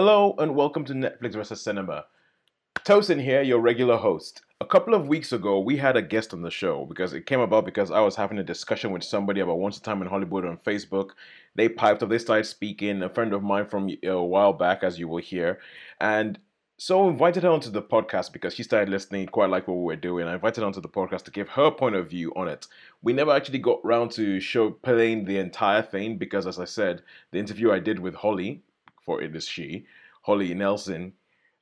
Hello 0.00 0.36
and 0.38 0.54
welcome 0.54 0.84
to 0.84 0.92
Netflix 0.92 1.32
vs. 1.32 1.60
Cinema. 1.60 2.04
Tosin 2.84 3.20
here, 3.20 3.42
your 3.42 3.58
regular 3.58 3.96
host. 3.96 4.42
A 4.60 4.64
couple 4.64 4.94
of 4.94 5.08
weeks 5.08 5.32
ago, 5.32 5.58
we 5.58 5.76
had 5.76 5.96
a 5.96 6.02
guest 6.02 6.32
on 6.32 6.42
the 6.42 6.52
show 6.52 6.86
because 6.86 7.12
it 7.12 7.26
came 7.26 7.40
about 7.40 7.64
because 7.64 7.90
I 7.90 7.98
was 7.98 8.14
having 8.14 8.38
a 8.38 8.44
discussion 8.44 8.92
with 8.92 9.02
somebody 9.02 9.40
about 9.40 9.58
Once 9.58 9.76
a 9.76 9.82
Time 9.82 10.00
in 10.00 10.06
Hollywood 10.06 10.44
on 10.44 10.58
Facebook. 10.58 11.14
They 11.56 11.68
piped 11.68 12.04
up, 12.04 12.10
they 12.10 12.18
started 12.18 12.44
speaking. 12.44 13.02
A 13.02 13.08
friend 13.08 13.32
of 13.32 13.42
mine 13.42 13.66
from 13.66 13.88
uh, 13.88 14.10
a 14.10 14.24
while 14.24 14.52
back, 14.52 14.84
as 14.84 15.00
you 15.00 15.08
will 15.08 15.20
hear, 15.20 15.58
and 16.00 16.38
so 16.76 17.04
I 17.04 17.08
invited 17.08 17.42
her 17.42 17.50
onto 17.50 17.68
the 17.68 17.82
podcast 17.82 18.32
because 18.32 18.54
she 18.54 18.62
started 18.62 18.90
listening, 18.90 19.26
quite 19.26 19.50
like 19.50 19.66
what 19.66 19.78
we 19.78 19.82
were 19.82 19.96
doing. 19.96 20.28
I 20.28 20.34
invited 20.34 20.60
her 20.60 20.66
onto 20.68 20.80
the 20.80 20.88
podcast 20.88 21.24
to 21.24 21.32
give 21.32 21.48
her 21.48 21.72
point 21.72 21.96
of 21.96 22.08
view 22.08 22.32
on 22.36 22.46
it. 22.46 22.68
We 23.02 23.12
never 23.12 23.32
actually 23.32 23.58
got 23.58 23.84
round 23.84 24.12
to 24.12 24.38
show 24.38 24.70
playing 24.70 25.24
the 25.24 25.38
entire 25.38 25.82
thing 25.82 26.18
because, 26.18 26.46
as 26.46 26.60
I 26.60 26.66
said, 26.66 27.02
the 27.32 27.40
interview 27.40 27.72
I 27.72 27.80
did 27.80 27.98
with 27.98 28.14
Holly, 28.14 28.62
for 29.08 29.22
it 29.22 29.34
is 29.34 29.48
she, 29.48 29.86
Holly 30.20 30.52
Nelson, 30.52 31.14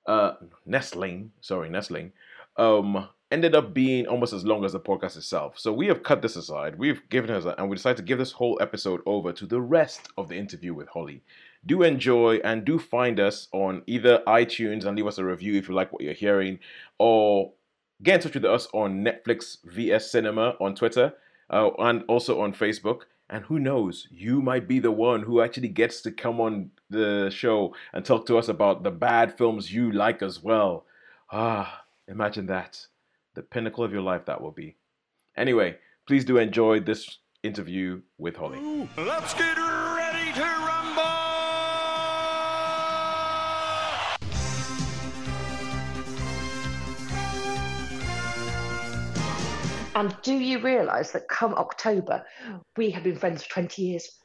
uh, 0.06 0.32
Nestling, 0.66 1.30
sorry, 1.40 1.70
Nestling, 1.70 2.10
um, 2.56 3.08
ended 3.30 3.54
up 3.54 3.72
being 3.72 4.08
almost 4.08 4.32
as 4.32 4.44
long 4.44 4.64
as 4.64 4.72
the 4.72 4.80
podcast 4.80 5.16
itself. 5.16 5.56
So 5.56 5.72
we 5.72 5.86
have 5.86 6.02
cut 6.02 6.22
this 6.22 6.34
aside. 6.34 6.76
We've 6.76 7.08
given 7.08 7.30
her, 7.30 7.54
and 7.56 7.70
we 7.70 7.76
decided 7.76 7.98
to 7.98 8.02
give 8.02 8.18
this 8.18 8.32
whole 8.32 8.58
episode 8.60 9.00
over 9.06 9.32
to 9.32 9.46
the 9.46 9.60
rest 9.60 10.08
of 10.18 10.28
the 10.28 10.36
interview 10.36 10.74
with 10.74 10.88
Holly 10.88 11.22
do 11.66 11.82
enjoy 11.82 12.36
and 12.44 12.64
do 12.64 12.78
find 12.78 13.18
us 13.18 13.48
on 13.52 13.82
either 13.86 14.22
iTunes 14.26 14.84
and 14.84 14.96
leave 14.96 15.06
us 15.06 15.18
a 15.18 15.24
review 15.24 15.54
if 15.54 15.68
you 15.68 15.74
like 15.74 15.92
what 15.92 16.02
you're 16.02 16.14
hearing, 16.14 16.58
or 16.98 17.52
get 18.02 18.16
in 18.16 18.20
touch 18.20 18.34
with 18.34 18.44
us 18.44 18.68
on 18.72 19.04
Netflix 19.04 19.58
VS 19.64 20.10
Cinema 20.10 20.54
on 20.60 20.74
Twitter 20.74 21.12
uh, 21.50 21.70
and 21.78 22.04
also 22.08 22.40
on 22.40 22.52
Facebook. 22.52 23.02
And 23.28 23.44
who 23.44 23.58
knows, 23.58 24.06
you 24.10 24.40
might 24.40 24.68
be 24.68 24.78
the 24.78 24.92
one 24.92 25.22
who 25.22 25.40
actually 25.40 25.68
gets 25.68 26.00
to 26.02 26.12
come 26.12 26.40
on 26.40 26.70
the 26.90 27.28
show 27.30 27.74
and 27.92 28.04
talk 28.04 28.26
to 28.26 28.38
us 28.38 28.48
about 28.48 28.84
the 28.84 28.92
bad 28.92 29.36
films 29.36 29.72
you 29.72 29.90
like 29.90 30.22
as 30.22 30.42
well. 30.42 30.86
Ah, 31.32 31.82
imagine 32.06 32.46
that. 32.46 32.86
The 33.34 33.42
pinnacle 33.42 33.82
of 33.82 33.92
your 33.92 34.02
life 34.02 34.26
that 34.26 34.40
will 34.40 34.52
be. 34.52 34.76
Anyway, 35.36 35.76
please 36.06 36.24
do 36.24 36.38
enjoy 36.38 36.80
this 36.80 37.18
interview 37.42 38.00
with 38.16 38.36
Holly. 38.36 38.88
Let's 38.96 39.34
get 39.34 39.56
ready 39.56 40.32
to 40.34 40.65
And 49.96 50.14
do 50.20 50.34
you 50.34 50.58
realise 50.60 51.12
that 51.12 51.26
come 51.26 51.54
October, 51.54 52.22
we 52.76 52.90
have 52.90 53.02
been 53.02 53.16
friends 53.16 53.42
for 53.42 53.54
20 53.54 53.80
years? 53.80 54.18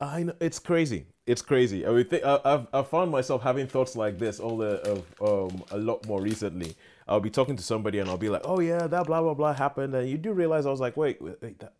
I 0.00 0.24
know 0.24 0.34
it's 0.40 0.58
crazy. 0.58 1.06
It's 1.24 1.40
crazy. 1.40 1.86
I 1.86 1.90
mean, 1.90 2.08
th- 2.08 2.24
I, 2.24 2.40
I've 2.44 2.66
I 2.74 2.82
found 2.82 3.12
myself 3.12 3.40
having 3.40 3.68
thoughts 3.68 3.94
like 3.94 4.18
this 4.18 4.40
all 4.40 4.58
the 4.58 4.80
of 4.90 5.04
um 5.22 5.62
a 5.70 5.78
lot 5.78 6.04
more 6.08 6.20
recently. 6.20 6.74
I'll 7.06 7.20
be 7.20 7.30
talking 7.30 7.54
to 7.56 7.62
somebody 7.62 8.00
and 8.00 8.10
I'll 8.10 8.18
be 8.18 8.28
like, 8.28 8.42
"Oh 8.44 8.58
yeah, 8.58 8.88
that 8.88 9.06
blah 9.06 9.22
blah 9.22 9.34
blah 9.34 9.54
happened," 9.54 9.94
and 9.94 10.10
you 10.10 10.18
do 10.18 10.32
realize 10.32 10.66
I 10.66 10.70
was 10.70 10.80
like, 10.80 10.96
"Wait, 10.96 11.22
wait, 11.22 11.40
wait 11.40 11.60
that 11.60 11.74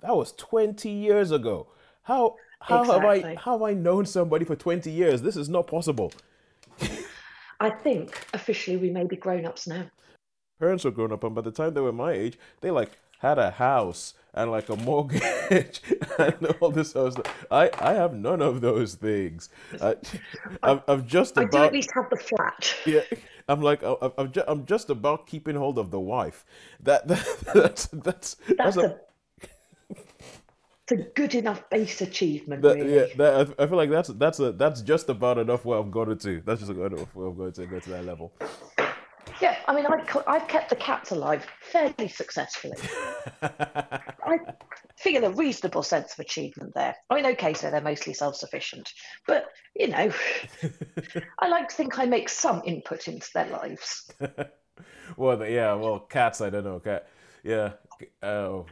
that 0.00 0.14
was 0.16 0.32
twenty 0.32 0.90
years 0.90 1.30
ago. 1.30 1.68
How 2.02 2.34
how 2.60 2.84
have 2.84 3.04
I 3.04 3.36
how 3.36 3.52
have 3.58 3.62
I 3.62 3.74
known 3.74 4.06
somebody 4.06 4.44
for 4.44 4.56
twenty 4.56 4.90
years? 4.90 5.22
This 5.22 5.36
is 5.36 5.48
not 5.48 5.68
possible." 5.68 6.12
I 7.60 7.70
think 7.70 8.26
officially 8.34 8.76
we 8.76 8.90
may 8.90 9.04
be 9.04 9.14
grown 9.14 9.46
ups 9.46 9.68
now. 9.68 9.86
Parents 10.62 10.84
were 10.84 10.92
grown 10.92 11.10
up, 11.10 11.24
and 11.24 11.34
by 11.34 11.40
the 11.40 11.50
time 11.50 11.74
they 11.74 11.80
were 11.80 11.90
my 11.92 12.12
age, 12.12 12.38
they 12.60 12.70
like 12.70 12.92
had 13.18 13.36
a 13.36 13.50
house 13.50 14.14
and 14.32 14.48
like 14.48 14.68
a 14.68 14.76
mortgage 14.76 15.80
and 16.20 16.46
all 16.60 16.70
this 16.70 16.94
other 16.94 17.10
stuff. 17.10 17.46
I 17.50 17.68
I 17.80 17.94
have 17.94 18.14
none 18.14 18.40
of 18.40 18.60
those 18.60 18.94
things. 18.94 19.48
I, 19.80 19.96
I'm, 20.62 20.80
I'm 20.86 21.04
just 21.08 21.36
I 21.36 21.46
do 21.46 21.58
at 21.64 21.72
least 21.72 21.90
have 21.96 22.08
the 22.10 22.16
flat. 22.16 22.76
yeah. 22.86 23.00
I'm 23.48 23.60
like 23.60 23.82
I- 23.82 24.12
I'm 24.16 24.30
just, 24.30 24.46
I'm 24.48 24.64
just 24.64 24.88
about 24.88 25.26
keeping 25.26 25.56
hold 25.56 25.78
of 25.78 25.90
the 25.90 25.98
wife. 25.98 26.44
That, 26.80 27.08
that 27.08 27.26
that's 27.52 27.86
that's 27.86 28.36
That's 28.56 28.76
a, 28.76 28.80
a, 28.86 28.96
it's 30.88 30.92
a 30.92 30.96
good 31.16 31.34
enough 31.34 31.68
base 31.70 32.00
achievement, 32.02 32.62
that, 32.62 32.76
really. 32.76 32.94
yeah. 32.94 33.06
That 33.16 33.34
I 33.58 33.64
I 33.64 33.66
feel 33.66 33.76
like 33.78 33.90
that's 33.90 34.10
that's 34.10 34.38
a 34.38 34.52
that's 34.52 34.80
just 34.80 35.08
about 35.08 35.38
enough 35.38 35.64
where 35.64 35.80
I've 35.80 35.90
got 35.90 36.08
it 36.08 36.20
to. 36.20 36.40
That's 36.46 36.60
just 36.60 36.70
enough 36.70 37.14
where 37.16 37.28
I've 37.28 37.36
got 37.38 37.54
to 37.56 37.66
go 37.66 37.80
to 37.80 37.90
that 37.90 38.04
level. 38.04 38.32
Yeah, 39.42 39.56
I 39.66 39.74
mean, 39.74 39.86
I've, 39.86 40.16
I've 40.28 40.46
kept 40.46 40.70
the 40.70 40.76
cats 40.76 41.10
alive 41.10 41.44
fairly 41.60 42.06
successfully. 42.06 42.76
I 43.42 44.38
feel 44.96 45.24
a 45.24 45.30
reasonable 45.30 45.82
sense 45.82 46.12
of 46.12 46.20
achievement 46.20 46.74
there. 46.76 46.94
I 47.10 47.16
mean, 47.16 47.26
okay, 47.26 47.52
so 47.52 47.68
they're 47.68 47.80
mostly 47.80 48.14
self 48.14 48.36
sufficient, 48.36 48.88
but, 49.26 49.46
you 49.74 49.88
know, 49.88 50.12
I 51.40 51.48
like 51.48 51.68
to 51.70 51.74
think 51.74 51.98
I 51.98 52.06
make 52.06 52.28
some 52.28 52.62
input 52.64 53.08
into 53.08 53.26
their 53.34 53.48
lives. 53.48 54.12
well, 55.16 55.44
yeah. 55.44 55.74
Well, 55.74 55.98
cats. 55.98 56.40
I 56.40 56.48
don't 56.48 56.62
know. 56.62 56.78
Cat. 56.78 57.08
Yeah. 57.42 57.72
Oh. 58.22 58.66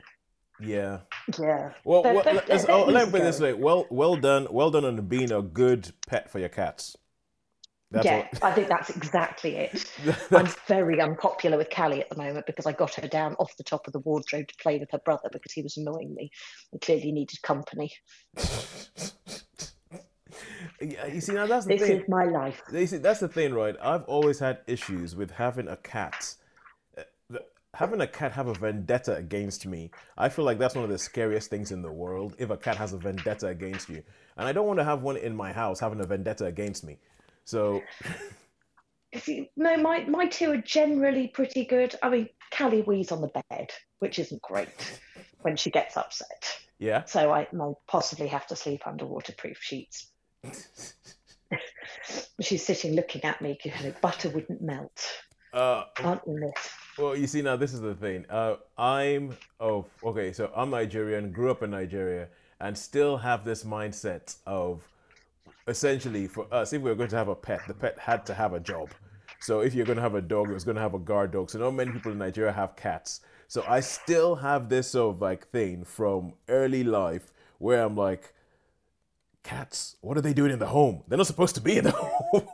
yeah. 0.60 1.00
Yeah. 1.36 1.72
Well, 1.82 2.04
They're- 2.04 2.14
well 2.14 2.22
they're- 2.22 2.42
they're 2.46 2.70
oh, 2.70 2.84
let 2.84 3.06
me 3.06 3.10
put 3.10 3.22
it 3.22 3.24
this 3.24 3.40
way. 3.40 3.54
Well, 3.54 3.86
well 3.90 4.14
done, 4.14 4.46
well 4.52 4.70
done 4.70 4.84
on 4.84 5.04
being 5.08 5.32
a 5.32 5.42
good 5.42 5.90
pet 6.06 6.30
for 6.30 6.38
your 6.38 6.48
cats. 6.48 6.96
That's 7.90 8.06
yeah, 8.06 8.28
all. 8.40 8.50
I 8.50 8.52
think 8.52 8.68
that's 8.68 8.90
exactly 8.90 9.56
it. 9.56 9.84
I'm 10.30 10.48
very 10.68 11.00
unpopular 11.00 11.56
with 11.58 11.70
Callie 11.70 12.00
at 12.00 12.08
the 12.08 12.16
moment 12.16 12.46
because 12.46 12.66
I 12.66 12.72
got 12.72 12.94
her 12.94 13.08
down 13.08 13.34
off 13.34 13.56
the 13.56 13.64
top 13.64 13.86
of 13.88 13.92
the 13.92 13.98
wardrobe 14.00 14.46
to 14.46 14.54
play 14.62 14.78
with 14.78 14.90
her 14.92 15.00
brother 15.04 15.28
because 15.32 15.52
he 15.52 15.62
was 15.62 15.76
annoying 15.76 16.14
me 16.14 16.30
and 16.72 16.80
clearly 16.80 17.10
needed 17.10 17.42
company. 17.42 17.92
Yeah, 20.80 21.06
you 21.06 21.20
see, 21.20 21.32
now 21.32 21.46
that's 21.46 21.66
the 21.66 21.76
This 21.76 21.88
thing. 21.88 22.00
is 22.00 22.08
my 22.08 22.24
life. 22.24 22.62
You 22.72 22.86
see, 22.86 22.98
that's 22.98 23.20
the 23.20 23.28
thing, 23.28 23.52
right? 23.52 23.76
I've 23.82 24.04
always 24.04 24.38
had 24.38 24.60
issues 24.66 25.14
with 25.14 25.32
having 25.32 25.68
a 25.68 25.76
cat. 25.76 26.34
Uh, 26.96 27.02
Having 27.74 28.00
a 28.00 28.06
cat 28.06 28.32
have 28.32 28.48
a 28.48 28.54
vendetta 28.54 29.14
against 29.14 29.64
me, 29.64 29.92
I 30.18 30.28
feel 30.28 30.44
like 30.44 30.58
that's 30.58 30.74
one 30.74 30.82
of 30.82 30.90
the 30.90 30.98
scariest 30.98 31.50
things 31.50 31.70
in 31.70 31.82
the 31.82 31.92
world. 31.92 32.34
If 32.36 32.50
a 32.50 32.56
cat 32.56 32.76
has 32.76 32.92
a 32.92 32.98
vendetta 32.98 33.46
against 33.46 33.88
you, 33.88 34.02
and 34.36 34.48
I 34.48 34.52
don't 34.52 34.66
want 34.66 34.80
to 34.80 34.84
have 34.84 35.02
one 35.02 35.16
in 35.16 35.36
my 35.36 35.52
house 35.52 35.78
having 35.78 36.00
a 36.00 36.04
vendetta 36.04 36.46
against 36.46 36.82
me. 36.82 36.98
So, 37.50 37.82
No, 39.56 39.76
my, 39.76 40.04
my 40.04 40.26
two 40.26 40.52
are 40.52 40.56
generally 40.58 41.26
pretty 41.28 41.64
good. 41.64 41.96
I 42.00 42.08
mean, 42.10 42.28
Callie 42.56 42.82
wheezes 42.82 43.10
on 43.10 43.20
the 43.20 43.42
bed, 43.50 43.70
which 43.98 44.20
isn't 44.20 44.40
great 44.40 44.68
when 45.42 45.56
she 45.56 45.70
gets 45.70 45.96
upset. 45.96 46.58
yeah, 46.78 47.04
So 47.04 47.32
I 47.32 47.48
might 47.52 47.74
possibly 47.88 48.28
have 48.28 48.46
to 48.48 48.56
sleep 48.56 48.86
under 48.86 49.04
waterproof 49.04 49.58
sheets. 49.60 50.12
She's 52.40 52.64
sitting 52.64 52.94
looking 52.94 53.24
at 53.24 53.42
me, 53.42 53.58
you 53.64 53.72
know, 53.82 53.92
butter 54.00 54.28
wouldn't 54.30 54.62
melt. 54.62 55.04
uh, 55.52 55.84
Aren't 56.04 56.22
you, 56.26 56.38
miss? 56.38 56.70
Well, 56.96 57.16
you 57.16 57.26
see, 57.26 57.42
now 57.42 57.56
this 57.56 57.74
is 57.74 57.80
the 57.80 57.94
thing. 57.96 58.26
Uh, 58.30 58.56
I'm 58.78 59.36
oh, 59.58 59.86
okay. 60.04 60.32
So 60.32 60.52
I'm 60.54 60.70
Nigerian, 60.70 61.32
grew 61.32 61.50
up 61.50 61.62
in 61.64 61.70
Nigeria, 61.70 62.28
and 62.60 62.78
still 62.78 63.16
have 63.16 63.44
this 63.44 63.64
mindset 63.64 64.36
of 64.46 64.86
essentially 65.70 66.26
for 66.26 66.52
us, 66.52 66.72
if 66.72 66.82
we 66.82 66.90
were 66.90 66.96
going 66.96 67.10
to 67.10 67.16
have 67.16 67.28
a 67.28 67.34
pet, 67.34 67.60
the 67.66 67.74
pet 67.74 67.98
had 67.98 68.26
to 68.26 68.34
have 68.34 68.52
a 68.52 68.60
job. 68.60 68.90
So 69.40 69.60
if 69.60 69.72
you're 69.72 69.86
going 69.86 69.96
to 69.96 70.02
have 70.02 70.14
a 70.14 70.20
dog, 70.20 70.50
it 70.50 70.54
was 70.54 70.64
going 70.64 70.74
to 70.74 70.82
have 70.82 70.94
a 70.94 70.98
guard 70.98 71.30
dog. 71.30 71.50
So 71.50 71.58
not 71.58 71.70
many 71.70 71.92
people 71.92 72.12
in 72.12 72.18
Nigeria 72.18 72.52
have 72.52 72.76
cats. 72.76 73.22
So 73.48 73.64
I 73.66 73.80
still 73.80 74.34
have 74.36 74.68
this 74.68 74.88
sort 74.88 75.16
of 75.16 75.22
like 75.22 75.48
thing 75.48 75.84
from 75.84 76.34
early 76.48 76.84
life 76.84 77.32
where 77.58 77.82
I'm 77.82 77.96
like, 77.96 78.34
cats, 79.42 79.96
what 80.00 80.16
are 80.16 80.20
they 80.20 80.32
doing 80.34 80.50
in 80.52 80.58
the 80.58 80.66
home? 80.66 81.02
They're 81.08 81.16
not 81.18 81.26
supposed 81.26 81.54
to 81.56 81.60
be 81.60 81.78
in 81.78 81.84
the 81.84 81.90
home. 81.96 82.46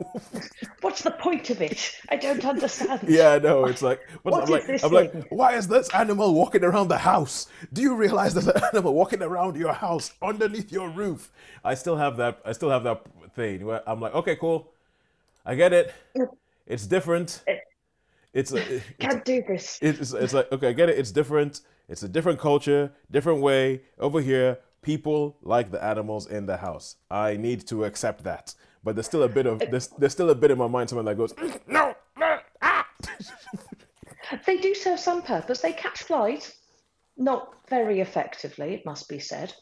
What's 0.81 1.01
the 1.03 1.11
point 1.11 1.49
of 1.49 1.61
it? 1.61 1.95
I 2.09 2.15
don't 2.15 2.43
understand. 2.45 3.01
Yeah, 3.07 3.33
I 3.33 3.39
know. 3.39 3.65
It's 3.65 3.81
like, 3.81 3.99
What 4.23 4.43
I'm 4.43 4.49
like, 4.49 4.83
I'm 4.83 4.91
like, 4.91 5.27
why 5.29 5.55
is 5.55 5.67
this 5.67 5.89
animal 5.93 6.33
walking 6.33 6.63
around 6.63 6.87
the 6.87 6.97
house? 6.97 7.47
Do 7.73 7.81
you 7.81 7.95
realize 7.95 8.33
there's 8.33 8.47
an 8.47 8.61
animal 8.73 8.93
walking 8.93 9.21
around 9.21 9.55
your 9.57 9.73
house 9.73 10.13
underneath 10.21 10.71
your 10.71 10.89
roof? 10.89 11.31
I 11.63 11.73
still 11.75 11.97
have 11.97 12.17
that. 12.17 12.39
I 12.45 12.51
still 12.53 12.69
have 12.69 12.83
that 12.83 13.01
thing 13.35 13.65
where 13.65 13.87
I'm 13.89 13.99
like, 14.01 14.13
okay, 14.15 14.35
cool, 14.35 14.69
I 15.45 15.55
get 15.55 15.73
it. 15.73 15.93
It's 16.65 16.85
different. 16.87 17.41
Eh. 17.47 17.57
It's 18.33 18.51
a, 18.51 18.57
it's, 18.75 18.85
Can't 18.99 19.25
do 19.25 19.41
this. 19.47 19.79
it's 19.81 20.13
it's 20.13 20.33
like 20.33 20.51
okay, 20.51 20.67
I 20.69 20.73
get 20.73 20.89
it. 20.89 20.97
It's 20.99 21.11
different. 21.11 21.61
It's 21.89 22.03
a 22.03 22.09
different 22.09 22.39
culture, 22.39 22.91
different 23.09 23.41
way. 23.41 23.81
Over 23.97 24.21
here, 24.21 24.59
people 24.87 25.37
like 25.41 25.69
the 25.69 25.83
animals 25.83 26.27
in 26.27 26.45
the 26.45 26.57
house. 26.57 26.95
I 27.11 27.35
need 27.35 27.67
to 27.67 27.83
accept 27.83 28.23
that. 28.23 28.55
But 28.83 28.95
there's 28.95 29.05
still 29.05 29.23
a 29.23 29.33
bit 29.37 29.45
of 29.45 29.59
there's 29.59 29.87
there's 29.99 30.13
still 30.13 30.29
a 30.29 30.35
bit 30.35 30.49
in 30.49 30.57
my 30.57 30.67
mind 30.67 30.89
someone 30.89 31.05
that 31.05 31.17
goes 31.17 31.33
no, 31.67 31.93
no 32.17 32.39
ah. 32.61 32.87
They 34.45 34.57
do 34.57 34.73
serve 34.73 34.99
some 34.99 35.21
purpose. 35.21 35.59
They 35.61 35.73
catch 35.73 36.03
flies, 36.03 36.55
not 37.17 37.41
very 37.69 37.99
effectively, 38.01 38.73
it 38.75 38.85
must 38.85 39.09
be 39.09 39.19
said. 39.19 39.53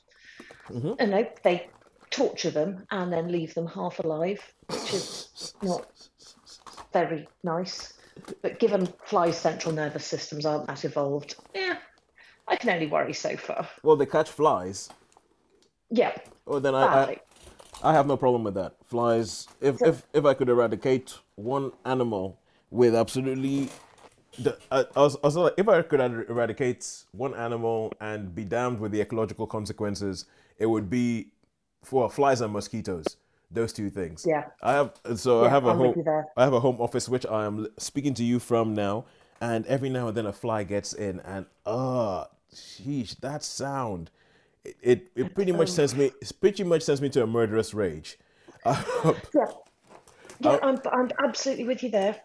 Mm-hmm. 0.69 0.94
And 1.00 1.13
they, 1.13 1.31
they 1.44 1.69
torture 2.10 2.51
them 2.51 2.86
and 2.92 3.12
then 3.13 3.31
leave 3.31 3.54
them 3.54 3.68
half 3.68 4.00
alive, 4.00 4.42
which 4.68 4.94
is 4.94 5.54
not 5.62 5.88
very 6.94 7.27
nice. 7.44 7.94
But 8.42 8.60
given 8.60 8.88
flies' 9.06 9.38
central 9.38 9.74
nervous 9.74 10.06
systems 10.06 10.45
aren't 10.45 10.68
that 10.68 10.86
evolved, 10.86 11.36
yeah, 11.54 11.77
I 12.48 12.56
can 12.56 12.69
only 12.69 12.88
worry 12.88 13.13
so 13.13 13.36
far. 13.38 13.68
Well, 13.83 13.98
they 13.98 14.06
catch 14.06 14.30
flies. 14.30 14.89
Yeah, 15.89 16.15
Well, 16.45 16.59
then 16.59 16.75
I, 16.75 16.83
I. 16.85 17.17
I 17.83 17.93
have 17.93 18.07
no 18.07 18.17
problem 18.17 18.43
with 18.43 18.55
that. 18.55 18.75
Flies. 18.85 19.47
If 19.61 19.81
if 19.81 20.03
if 20.13 20.25
I 20.25 20.33
could 20.33 20.49
eradicate 20.49 21.17
one 21.35 21.71
animal 21.85 22.39
with 22.71 22.95
absolutely, 22.95 23.69
the, 24.39 24.57
I, 24.71 24.85
I 24.95 24.99
was, 25.01 25.15
I 25.17 25.27
was 25.27 25.35
like, 25.35 25.53
if 25.57 25.67
I 25.67 25.81
could 25.81 25.99
er- 25.99 26.25
eradicate 26.29 26.87
one 27.11 27.33
animal 27.35 27.93
and 27.99 28.33
be 28.33 28.43
damned 28.45 28.79
with 28.79 28.91
the 28.91 29.01
ecological 29.01 29.45
consequences, 29.45 30.25
it 30.57 30.65
would 30.65 30.89
be 30.89 31.27
for 31.83 32.09
flies 32.09 32.41
and 32.41 32.51
mosquitoes. 32.53 33.17
Those 33.51 33.71
two 33.71 33.89
things. 33.89 34.25
Yeah. 34.27 34.45
I 34.63 34.73
have 34.73 34.93
so 35.15 35.45
I 35.45 35.49
have 35.49 35.65
a 35.65 35.69
I'm 35.69 35.77
home. 35.77 36.03
I 36.35 36.43
have 36.43 36.53
a 36.53 36.59
home 36.59 36.81
office 36.81 37.07
which 37.07 37.25
I 37.25 37.45
am 37.45 37.67
speaking 37.77 38.13
to 38.15 38.23
you 38.23 38.39
from 38.39 38.73
now, 38.73 39.05
and 39.39 39.65
every 39.67 39.89
now 39.89 40.07
and 40.07 40.17
then 40.17 40.25
a 40.25 40.33
fly 40.33 40.63
gets 40.63 40.93
in, 40.93 41.19
and 41.19 41.45
ah, 41.65 42.27
sheesh, 42.53 43.19
that 43.19 43.43
sound. 43.43 44.09
It, 44.65 44.77
it, 44.81 45.12
it 45.15 45.35
pretty 45.35 45.51
much 45.51 45.69
sends 45.69 45.95
me 45.95 46.06
it 46.06 46.31
pretty 46.41 46.63
much 46.63 46.81
sends 46.83 47.01
me 47.01 47.09
to 47.09 47.23
a 47.23 47.27
murderous 47.27 47.73
rage. 47.73 48.17
Yeah. 49.33 49.45
Yeah, 50.41 50.59
I'm, 50.62 50.79
I'm 50.91 51.09
absolutely 51.23 51.63
with 51.63 51.81
you 51.81 51.89
there. 51.89 52.17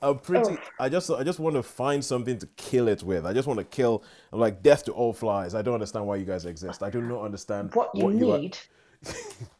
I'm 0.00 0.18
pretty. 0.18 0.52
Oh. 0.52 0.58
I 0.78 0.88
just 0.88 1.10
I 1.10 1.24
just 1.24 1.38
want 1.40 1.56
to 1.56 1.62
find 1.62 2.04
something 2.04 2.38
to 2.38 2.46
kill 2.56 2.88
it 2.88 3.02
with. 3.02 3.26
I 3.26 3.32
just 3.32 3.48
want 3.48 3.58
to 3.58 3.64
kill. 3.64 4.04
I'm 4.32 4.38
like 4.38 4.62
death 4.62 4.84
to 4.84 4.92
all 4.92 5.12
flies. 5.12 5.54
I 5.54 5.62
don't 5.62 5.74
understand 5.74 6.06
why 6.06 6.16
you 6.16 6.24
guys 6.24 6.44
exist. 6.44 6.82
I 6.82 6.90
do 6.90 7.00
not 7.00 7.22
understand 7.24 7.74
What 7.74 7.90
you 7.94 8.06
are- 8.32 8.38
need 8.38 8.58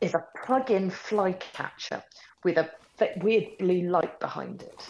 is 0.00 0.14
a 0.14 0.24
plug-in 0.44 0.90
fly 0.90 1.32
catcher 1.32 2.02
with 2.44 2.56
a 2.58 2.70
weird 3.20 3.46
blue 3.58 3.88
light 3.88 4.20
behind 4.20 4.62
it, 4.62 4.86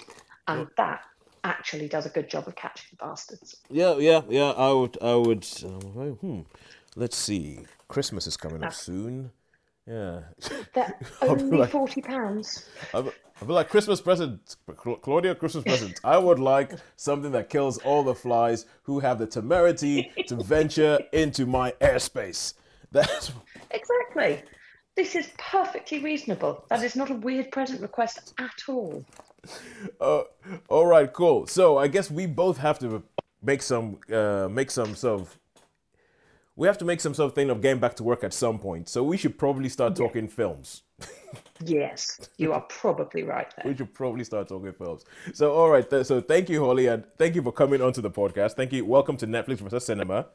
and 0.49 0.67
that 0.77 1.03
actually 1.45 1.89
does 1.89 2.07
a 2.07 2.11
good 2.11 2.29
job 2.29 2.47
of 2.47 2.55
catching 2.55 2.87
the 2.91 2.97
bastards. 2.97 3.57
Yeah, 3.71 3.97
yeah, 3.97 4.21
yeah. 4.29 4.51
I 4.51 4.71
would, 4.73 4.99
I 5.01 5.15
would. 5.15 5.47
Um, 5.65 5.81
hmm. 6.21 6.41
Let's 6.97 7.17
see. 7.17 7.61
Christmas 7.89 8.27
is 8.27 8.37
coming 8.37 8.63
up 8.63 8.75
soon. 8.75 9.31
Yeah. 9.87 10.21
Be 10.75 10.83
only 11.23 11.59
like- 11.59 11.71
forty 11.71 12.01
pounds. 12.03 12.69
I 12.95 13.03
feel 13.03 13.13
feel 13.37 13.55
like 13.55 13.69
Christmas 13.69 14.01
present, 14.01 14.57
Claudia. 14.77 15.35
Christmas 15.35 15.65
present. 15.65 15.99
I 16.05 16.17
would 16.19 16.39
like 16.39 16.73
something 16.97 17.33
that 17.33 17.49
kills 17.51 17.79
all 17.79 18.03
the 18.05 18.15
flies 18.15 18.67
who 18.85 19.01
have 19.01 19.19
the 19.19 19.27
temerity 19.27 20.11
to 20.29 20.37
venture 20.37 21.01
into 21.13 21.47
my 21.47 21.73
airspace. 21.81 22.55
That's 22.93 23.33
Exactly. 23.71 24.43
This 24.95 25.17
is 25.17 25.31
perfectly 25.39 25.99
reasonable. 26.01 26.65
That 26.69 26.85
is 26.85 26.95
not 26.95 27.11
a 27.11 27.15
weird 27.15 27.51
present 27.51 27.81
request 27.81 28.35
at 28.39 28.63
all. 28.69 29.05
uh, 30.01 30.23
all 30.69 30.87
right. 30.87 31.11
Cool. 31.13 31.47
So 31.47 31.79
I 31.79 31.89
guess 31.89 32.11
we 32.11 32.27
both 32.27 32.59
have 32.59 32.79
to 32.81 33.03
make 33.43 33.63
some, 33.63 33.99
uh, 34.13 34.49
make 34.51 34.71
some 34.71 34.95
sort 34.95 35.23
of. 35.23 35.39
We 36.55 36.67
have 36.67 36.77
to 36.79 36.85
make 36.85 37.01
some 37.01 37.15
sort 37.15 37.31
of 37.31 37.35
thing 37.35 37.49
of 37.49 37.63
getting 37.63 37.81
back 37.81 37.95
to 37.97 38.05
work 38.05 38.23
at 38.25 38.35
some 38.35 38.59
point. 38.59 38.89
So 38.89 39.03
we 39.03 39.17
should 39.17 39.39
probably 39.39 39.71
start 39.71 39.97
talking 39.97 40.29
films. 40.29 40.83
Yes, 41.65 42.29
you 42.37 42.53
are 42.53 42.61
probably 42.63 43.23
right 43.23 43.53
there. 43.57 43.71
we 43.73 43.77
should 43.77 43.95
probably 43.95 44.25
start 44.25 44.49
talking 44.49 44.73
films. 44.73 45.05
So, 45.33 45.53
all 45.53 45.71
right. 45.71 45.89
Th- 45.89 46.05
so, 46.05 46.21
thank 46.21 46.51
you, 46.51 46.63
Holly, 46.65 46.87
and 46.89 47.05
thank 47.17 47.35
you 47.37 47.43
for 47.43 47.53
coming 47.53 47.81
onto 47.81 48.03
the 48.03 48.11
podcast. 48.11 48.53
Thank 48.53 48.73
you. 48.73 48.85
Welcome 48.85 49.17
to 49.19 49.27
Netflix 49.27 49.59
versus 49.59 49.87
Cinema. 49.87 50.27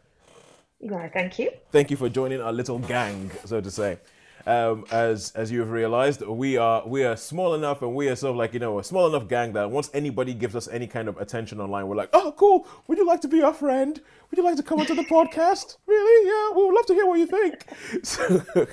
No, 0.81 1.09
thank 1.13 1.37
you. 1.37 1.51
Thank 1.71 1.91
you 1.91 1.97
for 1.97 2.09
joining 2.09 2.41
our 2.41 2.53
little 2.53 2.79
gang, 2.79 3.29
so 3.45 3.61
to 3.61 3.69
say. 3.69 3.99
Um, 4.47 4.85
as 4.91 5.33
as 5.35 5.51
you 5.51 5.59
have 5.59 5.71
realized, 5.71 6.21
we 6.21 6.55
are 6.55 6.81
we 6.87 7.03
are 7.03 7.17
small 7.17 7.53
enough, 7.53 7.81
and 7.81 7.93
we 7.93 8.07
are 8.07 8.15
sort 8.15 8.31
of 8.31 8.37
like 8.37 8.53
you 8.53 8.61
know 8.61 8.79
a 8.79 8.83
small 8.83 9.05
enough 9.05 9.27
gang 9.27 9.51
that 9.53 9.69
once 9.69 9.89
anybody 9.93 10.33
gives 10.33 10.55
us 10.55 10.69
any 10.69 10.87
kind 10.87 11.09
of 11.09 11.17
attention 11.17 11.59
online, 11.59 11.85
we're 11.89 11.97
like, 11.97 12.11
oh, 12.13 12.33
cool. 12.37 12.65
Would 12.87 12.97
you 12.97 13.05
like 13.05 13.19
to 13.21 13.27
be 13.27 13.41
our 13.41 13.53
friend? 13.53 13.99
Would 14.31 14.37
you 14.37 14.45
like 14.45 14.55
to 14.55 14.63
come 14.63 14.79
onto 14.79 14.95
the 14.95 15.03
podcast? 15.17 15.75
Really? 15.85 16.29
Yeah, 16.29 16.55
we 16.55 16.63
would 16.63 16.73
love 16.73 16.85
to 16.85 16.93
hear 16.93 17.05
what 17.05 17.19
you 17.19 17.27
think. 17.27 17.65
So, 18.03 18.67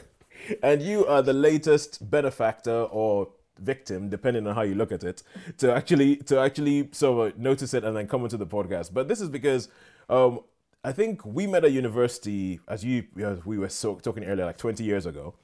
and 0.62 0.80
you 0.80 1.06
are 1.06 1.22
the 1.22 1.32
latest 1.32 2.08
benefactor 2.08 2.82
or 2.92 3.30
victim, 3.58 4.08
depending 4.08 4.46
on 4.46 4.54
how 4.54 4.62
you 4.62 4.76
look 4.76 4.92
at 4.92 5.02
it, 5.02 5.24
to 5.58 5.74
actually 5.74 6.16
to 6.18 6.38
actually 6.38 6.88
sort 6.92 7.32
of 7.32 7.38
notice 7.38 7.74
it 7.74 7.82
and 7.82 7.96
then 7.96 8.06
come 8.06 8.22
into 8.22 8.36
the 8.36 8.46
podcast. 8.46 8.94
But 8.94 9.08
this 9.08 9.20
is 9.20 9.28
because 9.28 9.68
um, 10.08 10.38
I 10.84 10.92
think 10.92 11.24
we 11.24 11.48
met 11.48 11.64
at 11.64 11.72
university, 11.72 12.60
as 12.68 12.84
you 12.84 13.06
as 13.20 13.44
we 13.44 13.58
were 13.58 13.68
so, 13.68 13.96
talking 13.96 14.24
earlier, 14.24 14.46
like 14.46 14.58
twenty 14.58 14.84
years 14.84 15.06
ago. 15.06 15.34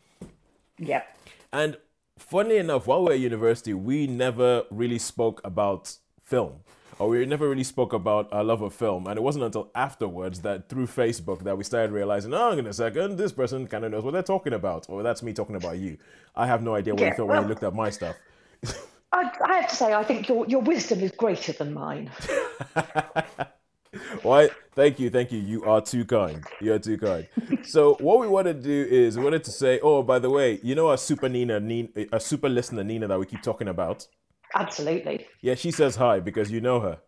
Yeah. 0.80 1.04
And 1.52 1.78
funnily 2.18 2.58
enough, 2.58 2.86
while 2.86 3.00
we 3.02 3.06
were 3.08 3.12
at 3.14 3.20
university, 3.20 3.74
we 3.74 4.06
never 4.08 4.64
really 4.70 4.98
spoke 4.98 5.40
about 5.44 5.96
film. 6.22 6.60
Or 6.98 7.08
we 7.08 7.26
never 7.26 7.48
really 7.48 7.64
spoke 7.64 7.94
about 7.94 8.32
our 8.32 8.44
love 8.44 8.62
of 8.62 8.74
film. 8.74 9.06
And 9.06 9.18
it 9.18 9.22
wasn't 9.22 9.44
until 9.44 9.70
afterwards 9.74 10.42
that 10.42 10.68
through 10.68 10.86
Facebook 10.86 11.44
that 11.44 11.58
we 11.58 11.64
started 11.64 11.92
realizing, 11.92 12.34
oh, 12.34 12.52
in 12.52 12.66
a 12.66 12.74
second, 12.74 13.18
this 13.18 13.32
person 13.32 13.66
kind 13.68 13.86
of 13.86 13.92
knows 13.92 14.04
what 14.04 14.12
they're 14.12 14.22
talking 14.22 14.54
about. 14.54 14.86
Or 14.90 15.02
that's 15.02 15.22
me 15.22 15.32
talking 15.32 15.56
about 15.56 15.78
you. 15.78 15.98
I 16.36 16.46
have 16.46 16.62
no 16.62 16.74
idea 16.76 16.94
what 16.94 17.06
you 17.06 17.12
Yeah, 17.12 17.14
thought 17.14 17.26
when 17.28 17.40
you 17.40 17.46
looked 17.46 17.64
at 17.64 17.74
my 17.74 17.90
stuff. 17.90 18.16
I, 19.12 19.30
I 19.44 19.54
have 19.60 19.70
to 19.70 19.76
say, 19.76 19.94
I 19.94 20.04
think 20.04 20.28
your, 20.28 20.46
your 20.46 20.62
wisdom 20.62 21.00
is 21.00 21.12
greater 21.12 21.52
than 21.52 21.74
mine. 21.74 22.10
Why? 24.22 24.50
Thank 24.74 25.00
you, 25.00 25.10
thank 25.10 25.32
you. 25.32 25.38
You 25.38 25.64
are 25.64 25.80
too 25.80 26.04
kind. 26.04 26.44
You 26.60 26.74
are 26.74 26.78
too 26.78 26.96
kind. 26.96 27.26
so 27.64 27.94
what 28.00 28.20
we 28.20 28.28
wanted 28.28 28.62
to 28.62 28.62
do 28.62 28.94
is 28.94 29.18
we 29.18 29.24
wanted 29.24 29.44
to 29.44 29.50
say, 29.50 29.80
oh, 29.80 30.02
by 30.02 30.18
the 30.18 30.30
way, 30.30 30.60
you 30.62 30.74
know 30.74 30.88
our 30.88 30.96
super 30.96 31.28
Nina, 31.28 31.58
Nina, 31.60 31.88
a 32.12 32.20
super 32.20 32.48
listener 32.48 32.84
Nina 32.84 33.08
that 33.08 33.18
we 33.18 33.26
keep 33.26 33.42
talking 33.42 33.68
about. 33.68 34.06
Absolutely. 34.54 35.26
Yeah, 35.42 35.54
she 35.54 35.70
says 35.70 35.96
hi 35.96 36.20
because 36.20 36.50
you 36.50 36.60
know 36.60 36.80
her. 36.80 36.98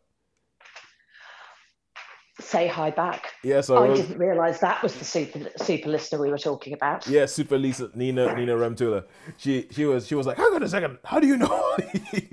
Say 2.43 2.67
hi 2.67 2.91
back. 2.91 3.33
Yeah, 3.43 3.61
so 3.61 3.77
I 3.79 3.95
didn't 3.95 4.19
realise 4.19 4.59
that 4.59 4.83
was 4.83 4.95
the 4.95 5.05
super 5.05 5.41
super 5.57 5.89
listener 5.89 6.21
we 6.21 6.29
were 6.29 6.39
talking 6.39 6.73
about. 6.75 7.07
yeah, 7.07 7.27
super 7.27 7.57
Lisa 7.57 7.91
Nina 7.95 8.35
Nina 8.35 8.55
Remtula. 8.55 9.05
She 9.37 9.67
she 9.71 9.85
was 9.85 10.07
she 10.07 10.15
was 10.15 10.27
like, 10.27 10.37
hang 10.37 10.53
on 10.53 10.63
a 10.63 10.69
second, 10.69 10.99
how 11.05 11.21
do 11.21 11.27
you 11.27 11.37
know? 11.37 11.77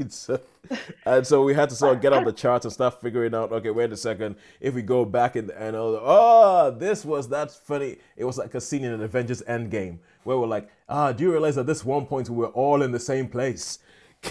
So- 0.10 0.40
and 1.06 1.26
so 1.26 1.44
we 1.44 1.54
had 1.54 1.70
to 1.70 1.76
sort 1.76 1.96
of 1.96 2.02
get 2.02 2.14
on 2.14 2.26
the 2.26 2.32
charts 2.34 2.66
and 2.66 2.72
start 2.74 3.02
figuring 3.02 3.34
out. 3.34 3.52
Okay, 3.52 3.70
wait 3.72 3.92
a 3.92 3.98
second. 3.98 4.36
If 4.60 4.74
we 4.74 4.82
go 4.82 5.06
back 5.06 5.36
in 5.36 5.48
the 5.48 5.62
and 5.62 5.76
oh, 5.76 6.76
this 6.78 7.06
was 7.06 7.30
that's 7.30 7.56
funny. 7.58 7.98
It 8.18 8.26
was 8.26 8.38
like 8.38 8.54
a 8.56 8.62
scene 8.62 8.84
in 8.84 8.92
an 8.94 9.02
Avengers 9.02 9.42
Endgame 9.44 10.00
where 10.24 10.38
we're 10.38 10.48
like, 10.48 10.70
ah, 10.90 11.12
do 11.12 11.24
you 11.24 11.32
realize 11.32 11.58
at 11.58 11.66
this 11.66 11.86
one 11.86 12.06
point 12.06 12.30
we 12.30 12.36
were 12.36 12.48
all 12.50 12.82
in 12.82 12.92
the 12.92 13.00
same 13.00 13.28
place? 13.28 13.80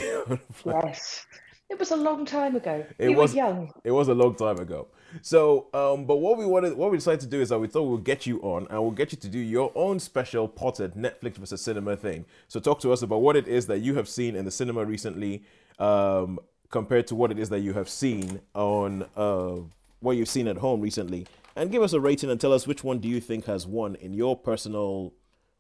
Yes. 0.67 1.27
It 1.71 1.79
was 1.79 1.91
a 1.91 1.97
long 1.97 2.25
time 2.25 2.57
ago. 2.57 2.85
It 2.99 3.11
you 3.11 3.17
was 3.17 3.35
young. 3.35 3.73
It 3.85 3.91
was 3.91 4.09
a 4.09 4.15
long 4.15 4.35
time 4.35 4.59
ago. 4.59 4.89
So, 5.23 5.67
um, 5.75 6.05
but 6.05 6.17
what 6.17 6.39
we 6.39 6.45
wanted, 6.47 6.75
what 6.77 6.91
we 6.91 6.97
decided 6.99 7.21
to 7.21 7.27
do 7.27 7.41
is 7.41 7.49
that 7.49 7.59
we 7.59 7.67
thought 7.67 7.85
we'll 7.85 7.99
get 7.99 8.27
you 8.27 8.41
on 8.41 8.67
and 8.71 8.81
we'll 8.81 8.91
get 8.91 9.13
you 9.13 9.19
to 9.19 9.29
do 9.29 9.39
your 9.39 9.73
own 9.75 9.99
special 10.01 10.47
potted 10.49 10.95
Netflix 10.95 11.37
versus 11.37 11.61
cinema 11.63 11.97
thing. 11.97 12.25
So, 12.49 12.61
talk 12.61 12.81
to 12.81 12.93
us 12.93 13.03
about 13.03 13.23
what 13.23 13.37
it 13.37 13.49
is 13.49 13.67
that 13.67 13.79
you 13.81 13.95
have 13.95 14.09
seen 14.09 14.37
in 14.37 14.45
the 14.45 14.51
cinema 14.51 14.85
recently, 14.85 15.43
um, 15.79 16.39
compared 16.71 17.07
to 17.09 17.15
what 17.15 17.31
it 17.31 17.39
is 17.39 17.49
that 17.49 17.61
you 17.61 17.73
have 17.73 17.89
seen 17.89 18.41
on 18.55 19.07
uh, 19.17 19.57
what 20.01 20.17
you've 20.17 20.29
seen 20.29 20.47
at 20.49 20.59
home 20.59 20.81
recently, 20.81 21.27
and 21.57 21.71
give 21.71 21.83
us 21.83 21.93
a 21.93 22.01
rating 22.01 22.31
and 22.31 22.41
tell 22.41 22.53
us 22.53 22.67
which 22.67 22.85
one 22.85 22.99
do 22.99 23.09
you 23.09 23.21
think 23.21 23.47
has 23.47 23.67
won 23.67 23.95
in 23.97 24.13
your 24.13 24.37
personal, 24.37 25.13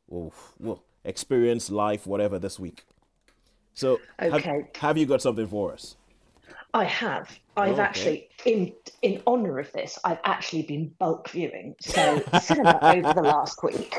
well, 0.08 0.32
well 0.58 0.82
experience, 1.04 1.70
life, 1.70 2.06
whatever 2.06 2.38
this 2.38 2.58
week. 2.58 2.84
So, 3.74 4.00
have- 4.32 4.42
have 4.76 4.98
you 4.98 5.06
got 5.06 5.22
something 5.22 5.46
for 5.46 5.72
us? 5.72 5.96
I 6.74 6.84
have. 6.84 7.30
I've 7.56 7.72
okay. 7.74 7.82
actually, 7.82 8.28
in 8.44 8.72
in 9.02 9.22
honour 9.26 9.58
of 9.58 9.72
this, 9.72 9.98
I've 10.04 10.20
actually 10.24 10.62
been 10.62 10.88
bulk 10.98 11.30
viewing. 11.30 11.74
So 11.80 12.22
cinema 12.42 12.78
over 12.82 13.14
the 13.14 13.22
last 13.22 13.62
week. 13.62 13.96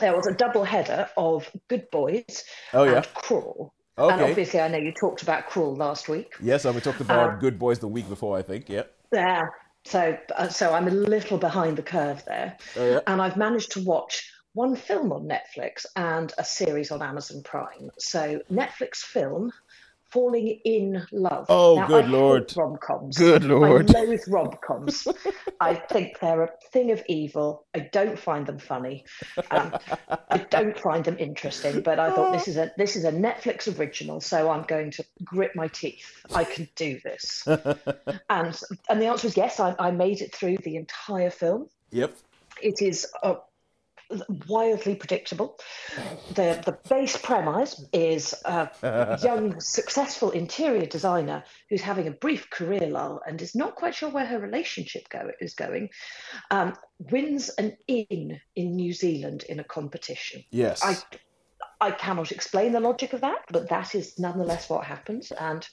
There 0.00 0.14
was 0.14 0.26
a 0.26 0.32
double 0.34 0.64
header 0.64 1.08
of 1.16 1.50
Good 1.68 1.90
Boys 1.90 2.44
Oh 2.74 2.84
yeah. 2.84 2.96
and 2.96 3.14
Crawl. 3.14 3.72
And 3.98 4.20
obviously, 4.20 4.60
I 4.60 4.68
know 4.68 4.76
you 4.76 4.92
talked 4.92 5.22
about 5.22 5.46
Crawl 5.46 5.74
last 5.74 6.06
week. 6.08 6.34
Yes, 6.42 6.66
and 6.66 6.74
we 6.74 6.82
talked 6.82 7.00
about 7.00 7.30
Uh, 7.30 7.36
Good 7.36 7.58
Boys 7.58 7.78
the 7.78 7.88
week 7.88 8.06
before, 8.10 8.36
I 8.36 8.42
think. 8.42 8.68
Yeah. 8.68 8.82
Yeah. 9.10 9.46
So, 9.86 10.18
uh, 10.36 10.48
so 10.48 10.74
I'm 10.74 10.86
a 10.88 10.90
little 10.90 11.38
behind 11.38 11.78
the 11.78 11.82
curve 11.82 12.22
there, 12.26 12.58
Oh, 12.76 12.90
yeah. 12.90 13.00
and 13.06 13.22
I've 13.22 13.38
managed 13.38 13.70
to 13.72 13.80
watch 13.84 14.30
one 14.52 14.74
film 14.76 15.12
on 15.12 15.26
Netflix 15.28 15.86
and 15.96 16.30
a 16.36 16.44
series 16.44 16.90
on 16.90 17.00
Amazon 17.02 17.40
Prime. 17.42 17.90
So, 17.98 18.40
Netflix 18.52 18.96
film, 18.96 19.50
Falling 20.10 20.60
Inn 20.64 21.06
Love. 21.12 21.46
Oh, 21.48 21.84
good 21.86 22.08
lord. 22.08 22.52
Rom 22.56 22.76
coms. 22.76 23.18
Good 23.18 23.44
lord. 23.44 23.94
I 23.94 24.04
loathe 24.04 24.20
rom 24.28 24.50
coms. 24.64 25.06
I 25.60 25.74
think 25.74 26.20
they're 26.20 26.42
a 26.42 26.50
thing 26.72 26.92
of 26.92 27.02
evil. 27.08 27.66
I 27.74 27.80
don't 27.80 28.18
find 28.18 28.46
them 28.46 28.58
funny. 28.58 29.04
Um, 29.50 29.76
I 30.30 30.38
don't 30.38 30.78
find 30.78 31.04
them 31.04 31.16
interesting. 31.18 31.80
But 31.82 31.98
I 31.98 32.14
thought 32.14 32.32
this 32.32 32.48
is 32.48 32.56
a 32.56 32.72
this 32.76 32.96
is 32.96 33.04
a 33.04 33.12
Netflix 33.12 33.78
original, 33.78 34.20
so 34.20 34.50
I'm 34.50 34.62
going 34.62 34.90
to 34.92 35.04
grit 35.24 35.52
my 35.54 35.68
teeth. 35.68 36.24
I 36.34 36.44
can 36.44 36.68
do 36.76 37.00
this. 37.02 37.42
and 38.30 38.60
and 38.88 39.02
the 39.02 39.06
answer 39.06 39.26
is 39.26 39.36
yes. 39.36 39.60
I, 39.60 39.74
I 39.78 39.90
made 39.90 40.20
it 40.20 40.34
through 40.34 40.58
the 40.58 40.76
entire 40.76 41.30
film. 41.30 41.68
Yep. 41.90 42.16
It 42.62 42.80
is 42.80 43.06
uh, 43.22 43.34
wildly 44.48 44.94
predictable. 44.94 45.58
The 46.34 46.60
the 46.64 46.78
base 46.88 47.16
premise 47.16 47.84
is 47.92 48.34
a 48.44 49.18
young, 49.22 49.60
successful 49.60 50.30
interior 50.30 50.86
designer 50.86 51.44
who's 51.68 51.82
having 51.82 52.08
a 52.08 52.12
brief 52.12 52.50
career 52.50 52.86
lull 52.86 53.20
and 53.26 53.40
is 53.40 53.54
not 53.54 53.74
quite 53.74 53.94
sure 53.94 54.10
where 54.10 54.26
her 54.26 54.38
relationship 54.38 55.08
go, 55.08 55.30
is 55.40 55.54
going. 55.54 55.90
Um, 56.50 56.74
wins 56.98 57.50
an 57.50 57.76
inn 57.86 58.40
in 58.54 58.76
New 58.76 58.92
Zealand 58.92 59.44
in 59.48 59.60
a 59.60 59.64
competition. 59.64 60.44
Yes. 60.50 60.82
I 60.82 60.96
I 61.80 61.90
cannot 61.90 62.32
explain 62.32 62.72
the 62.72 62.80
logic 62.80 63.12
of 63.12 63.20
that, 63.20 63.44
but 63.50 63.68
that 63.68 63.94
is 63.94 64.18
nonetheless 64.18 64.68
what 64.70 64.84
happens. 64.86 65.30
And 65.30 65.66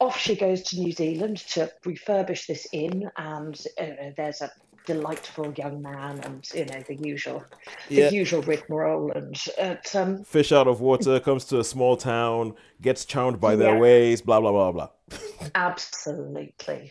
off 0.00 0.18
she 0.18 0.36
goes 0.36 0.62
to 0.64 0.78
New 0.78 0.92
Zealand 0.92 1.38
to 1.50 1.70
refurbish 1.84 2.46
this 2.46 2.66
inn, 2.72 3.10
and 3.16 3.54
uh, 3.78 4.10
there's 4.16 4.40
a 4.40 4.50
delightful 4.88 5.52
young 5.56 5.82
man, 5.82 6.18
and 6.24 6.44
you 6.54 6.64
know 6.64 6.82
the 6.88 6.96
usual, 6.96 7.44
Yeah. 7.88 8.08
the 8.08 8.14
usual 8.16 8.42
rigmarole, 8.42 9.12
and 9.12 9.36
uh, 9.60 9.76
um, 9.94 10.24
Fish 10.24 10.50
out 10.50 10.66
of 10.66 10.80
water 10.80 11.20
comes 11.20 11.44
to 11.46 11.60
a 11.60 11.64
small 11.64 11.96
town, 11.96 12.54
gets 12.80 13.04
charmed 13.04 13.38
by 13.40 13.54
their 13.54 13.74
Yeah. 13.74 13.80
ways, 13.80 14.22
blah 14.22 14.40
blah 14.40 14.50
blah 14.52 14.72
blah. 14.72 14.88
absolutely, 15.54 16.90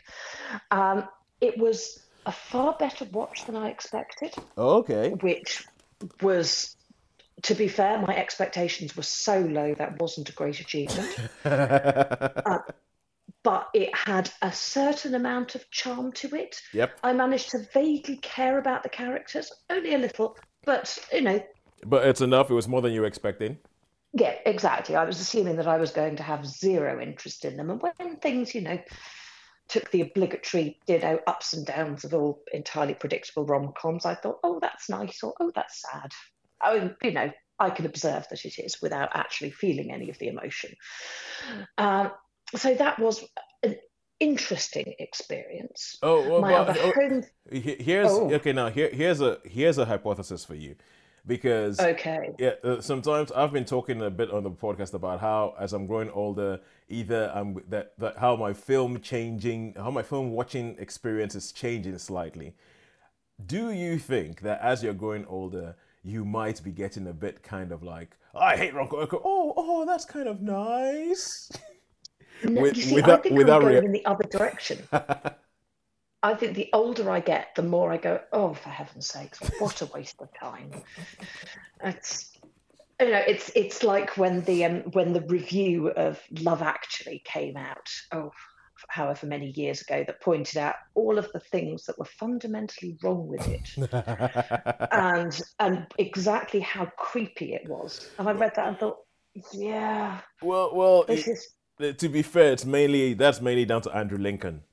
um, 0.71 1.07
it 1.41 1.57
was 1.57 1.99
a 2.25 2.31
far 2.31 2.75
better 2.79 3.05
watch 3.11 3.45
than 3.45 3.55
I 3.55 3.69
expected. 3.69 4.33
Okay. 4.57 5.09
which 5.21 5.65
was 6.21 6.75
to 7.41 7.53
be 7.55 7.67
fair 7.67 7.99
my 8.07 8.15
expectations 8.15 8.95
were 8.97 9.03
so 9.03 9.39
low 9.41 9.73
that 9.75 9.99
wasn't 10.01 10.27
a 10.29 10.31
great 10.33 10.59
achievement 10.59 11.09
but 13.43 13.67
it 13.73 13.93
had 13.95 14.29
a 14.41 14.51
certain 14.51 15.15
amount 15.15 15.55
of 15.55 15.69
charm 15.71 16.11
to 16.13 16.33
it 16.35 16.61
Yep. 16.73 16.99
i 17.03 17.13
managed 17.13 17.49
to 17.51 17.59
vaguely 17.73 18.17
care 18.17 18.57
about 18.57 18.83
the 18.83 18.89
characters 18.89 19.51
only 19.69 19.93
a 19.95 19.97
little 19.97 20.37
but 20.65 20.97
you 21.13 21.21
know 21.21 21.41
But 21.85 22.07
it's 22.07 22.21
enough. 22.21 22.49
It 22.49 22.53
was 22.55 22.67
more 22.67 22.81
than 22.81 22.91
you 22.93 23.01
were 23.01 23.07
expecting. 23.07 23.57
yeah 24.13 24.35
exactly 24.45 24.95
i 24.95 25.03
was 25.03 25.19
assuming 25.19 25.57
that 25.57 25.67
i 25.67 25.77
was 25.77 25.91
going 25.91 26.15
to 26.15 26.23
have 26.23 26.45
zero 26.45 27.01
interest 27.01 27.45
in 27.45 27.57
them 27.57 27.69
and 27.69 27.81
when 27.81 28.15
things 28.17 28.53
you 28.55 28.61
know 28.61 28.79
took 29.67 29.91
the 29.91 30.01
obligatory 30.01 30.79
you 30.87 30.99
know 30.99 31.19
ups 31.27 31.53
and 31.53 31.65
downs 31.65 32.05
of 32.05 32.13
all 32.13 32.41
entirely 32.53 32.93
predictable 32.93 33.45
rom-coms 33.45 34.05
i 34.05 34.15
thought 34.15 34.39
oh 34.43 34.59
that's 34.61 34.89
nice 34.89 35.21
or 35.23 35.33
oh 35.41 35.51
that's 35.53 35.81
sad 35.81 36.11
i 36.61 36.79
mean 36.79 36.95
you 37.03 37.11
know 37.11 37.29
i 37.59 37.69
can 37.69 37.85
observe 37.85 38.25
that 38.29 38.45
it 38.45 38.57
is 38.59 38.81
without 38.81 39.09
actually 39.13 39.51
feeling 39.51 39.91
any 39.91 40.09
of 40.09 40.17
the 40.19 40.27
emotion 40.29 40.73
um, 41.77 42.11
so 42.55 42.73
that 42.75 42.97
was 42.99 43.23
an 43.63 43.75
interesting 44.19 44.93
experience 44.99 45.97
Oh, 46.01 46.27
well, 46.27 46.41
my 46.41 46.51
well, 46.53 46.61
other 46.69 46.79
oh, 46.81 46.91
home 46.91 47.23
here's 47.51 48.09
Oh. 48.09 48.31
okay. 48.33 48.51
Now 48.53 48.69
here, 48.69 48.89
here's 48.91 49.21
a 49.21 49.39
here's 49.43 49.77
a 49.77 49.85
hypothesis 49.85 50.43
for 50.45 50.55
you, 50.55 50.75
because 51.25 51.79
okay 51.79 52.33
Yeah, 52.39 52.53
uh, 52.63 52.81
sometimes 52.81 53.31
I've 53.31 53.51
been 53.53 53.65
talking 53.65 54.01
a 54.01 54.09
bit 54.09 54.31
on 54.31 54.43
the 54.43 54.51
podcast 54.51 54.93
about 54.93 55.19
how, 55.19 55.53
as 55.59 55.73
I'm 55.73 55.85
growing 55.87 56.09
older, 56.09 56.59
either 56.89 57.31
I'm 57.33 57.61
that, 57.69 57.93
that 57.99 58.17
how 58.17 58.35
my 58.35 58.53
film 58.53 58.99
changing, 59.01 59.75
how 59.77 59.91
my 59.91 60.03
film 60.03 60.31
watching 60.31 60.75
experience 60.79 61.35
is 61.35 61.51
changing 61.51 61.97
slightly. 61.99 62.55
Do 63.45 63.71
you 63.71 63.99
think 63.99 64.41
that 64.41 64.61
as 64.61 64.81
you're 64.83 64.93
growing 64.93 65.25
older, 65.27 65.75
you 66.03 66.25
might 66.25 66.63
be 66.63 66.71
getting 66.71 67.07
a 67.07 67.13
bit 67.13 67.43
kind 67.43 67.71
of 67.71 67.83
like, 67.83 68.17
I 68.33 68.55
hate 68.57 68.73
Ronco. 68.73 69.07
Oh, 69.23 69.53
oh, 69.55 69.85
that's 69.85 70.05
kind 70.05 70.27
of 70.27 70.41
nice. 70.41 71.51
No, 72.43 72.61
With- 72.61 72.77
you 72.77 72.83
see, 72.83 72.95
without- 72.95 73.19
I 73.19 73.21
think 73.23 73.35
without 73.35 73.63
I'm 73.63 73.69
going 73.69 73.85
in 73.85 73.91
the 73.91 74.05
other 74.05 74.23
direction. 74.25 74.87
I 76.23 76.33
think 76.33 76.55
the 76.55 76.69
older 76.73 77.09
I 77.11 77.19
get, 77.19 77.53
the 77.55 77.61
more 77.63 77.91
I 77.93 77.97
go, 77.97 78.19
oh, 78.33 78.53
for 78.53 78.69
heaven's 78.69 79.07
sakes, 79.07 79.39
what 79.59 79.81
a 79.81 79.85
waste 79.87 80.19
of 80.19 80.29
time. 80.33 80.71
It's 81.83 82.31
you 82.99 83.11
know, 83.11 83.21
it's 83.27 83.51
it's 83.55 83.83
like 83.83 84.17
when 84.17 84.41
the 84.45 84.65
um, 84.65 84.79
when 84.93 85.13
the 85.13 85.21
review 85.21 85.89
of 85.89 86.19
Love 86.41 86.63
Actually 86.63 87.21
came 87.23 87.55
out, 87.55 87.87
oh, 88.11 88.31
however 88.89 89.27
many 89.27 89.51
years 89.51 89.81
ago, 89.81 90.03
that 90.07 90.19
pointed 90.19 90.57
out 90.57 90.73
all 90.95 91.19
of 91.19 91.31
the 91.33 91.39
things 91.39 91.85
that 91.85 91.99
were 91.99 92.05
fundamentally 92.05 92.97
wrong 93.03 93.27
with 93.27 93.47
it, 93.47 93.69
and 94.91 95.39
and 95.59 95.85
exactly 95.99 96.59
how 96.59 96.85
creepy 96.97 97.53
it 97.53 97.69
was. 97.69 98.09
And 98.17 98.27
I 98.27 98.31
read 98.31 98.53
that 98.55 98.67
and 98.67 98.79
thought, 98.79 98.97
yeah, 99.53 100.19
well, 100.41 100.71
well, 100.73 101.03
this 101.03 101.27
it- 101.27 101.31
is 101.33 101.47
to 101.79 102.09
be 102.09 102.21
fair, 102.21 102.51
it's 102.51 102.65
mainly 102.65 103.13
that's 103.13 103.41
mainly 103.41 103.65
down 103.65 103.81
to 103.83 103.95
Andrew 103.95 104.17
Lincoln. 104.17 104.63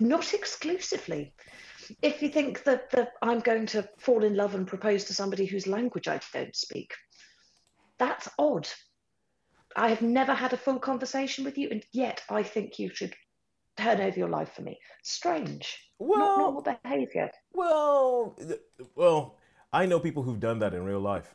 not 0.00 0.34
exclusively. 0.34 1.32
If 2.02 2.22
you 2.22 2.28
think 2.28 2.62
that, 2.64 2.90
that 2.90 3.14
I'm 3.20 3.40
going 3.40 3.66
to 3.66 3.88
fall 3.98 4.22
in 4.22 4.36
love 4.36 4.54
and 4.54 4.66
propose 4.66 5.04
to 5.04 5.14
somebody 5.14 5.44
whose 5.44 5.66
language 5.66 6.06
I 6.06 6.20
don't 6.32 6.54
speak, 6.54 6.92
that's 7.98 8.28
odd. 8.38 8.68
I 9.76 9.88
have 9.88 10.02
never 10.02 10.34
had 10.34 10.52
a 10.52 10.56
full 10.56 10.78
conversation 10.78 11.44
with 11.44 11.58
you, 11.58 11.68
and 11.70 11.84
yet 11.92 12.22
I 12.28 12.42
think 12.42 12.78
you 12.78 12.90
should 12.94 13.14
turn 13.76 14.00
over 14.00 14.18
your 14.18 14.28
life 14.28 14.52
for 14.52 14.62
me. 14.62 14.78
Strange. 15.02 15.78
Well, 15.98 16.18
not 16.18 16.38
normal 16.38 16.62
behaviour. 16.62 17.30
Well, 17.52 18.36
well, 18.94 19.36
I 19.72 19.86
know 19.86 20.00
people 20.00 20.22
who've 20.22 20.40
done 20.40 20.58
that 20.60 20.74
in 20.74 20.84
real 20.84 21.00
life. 21.00 21.34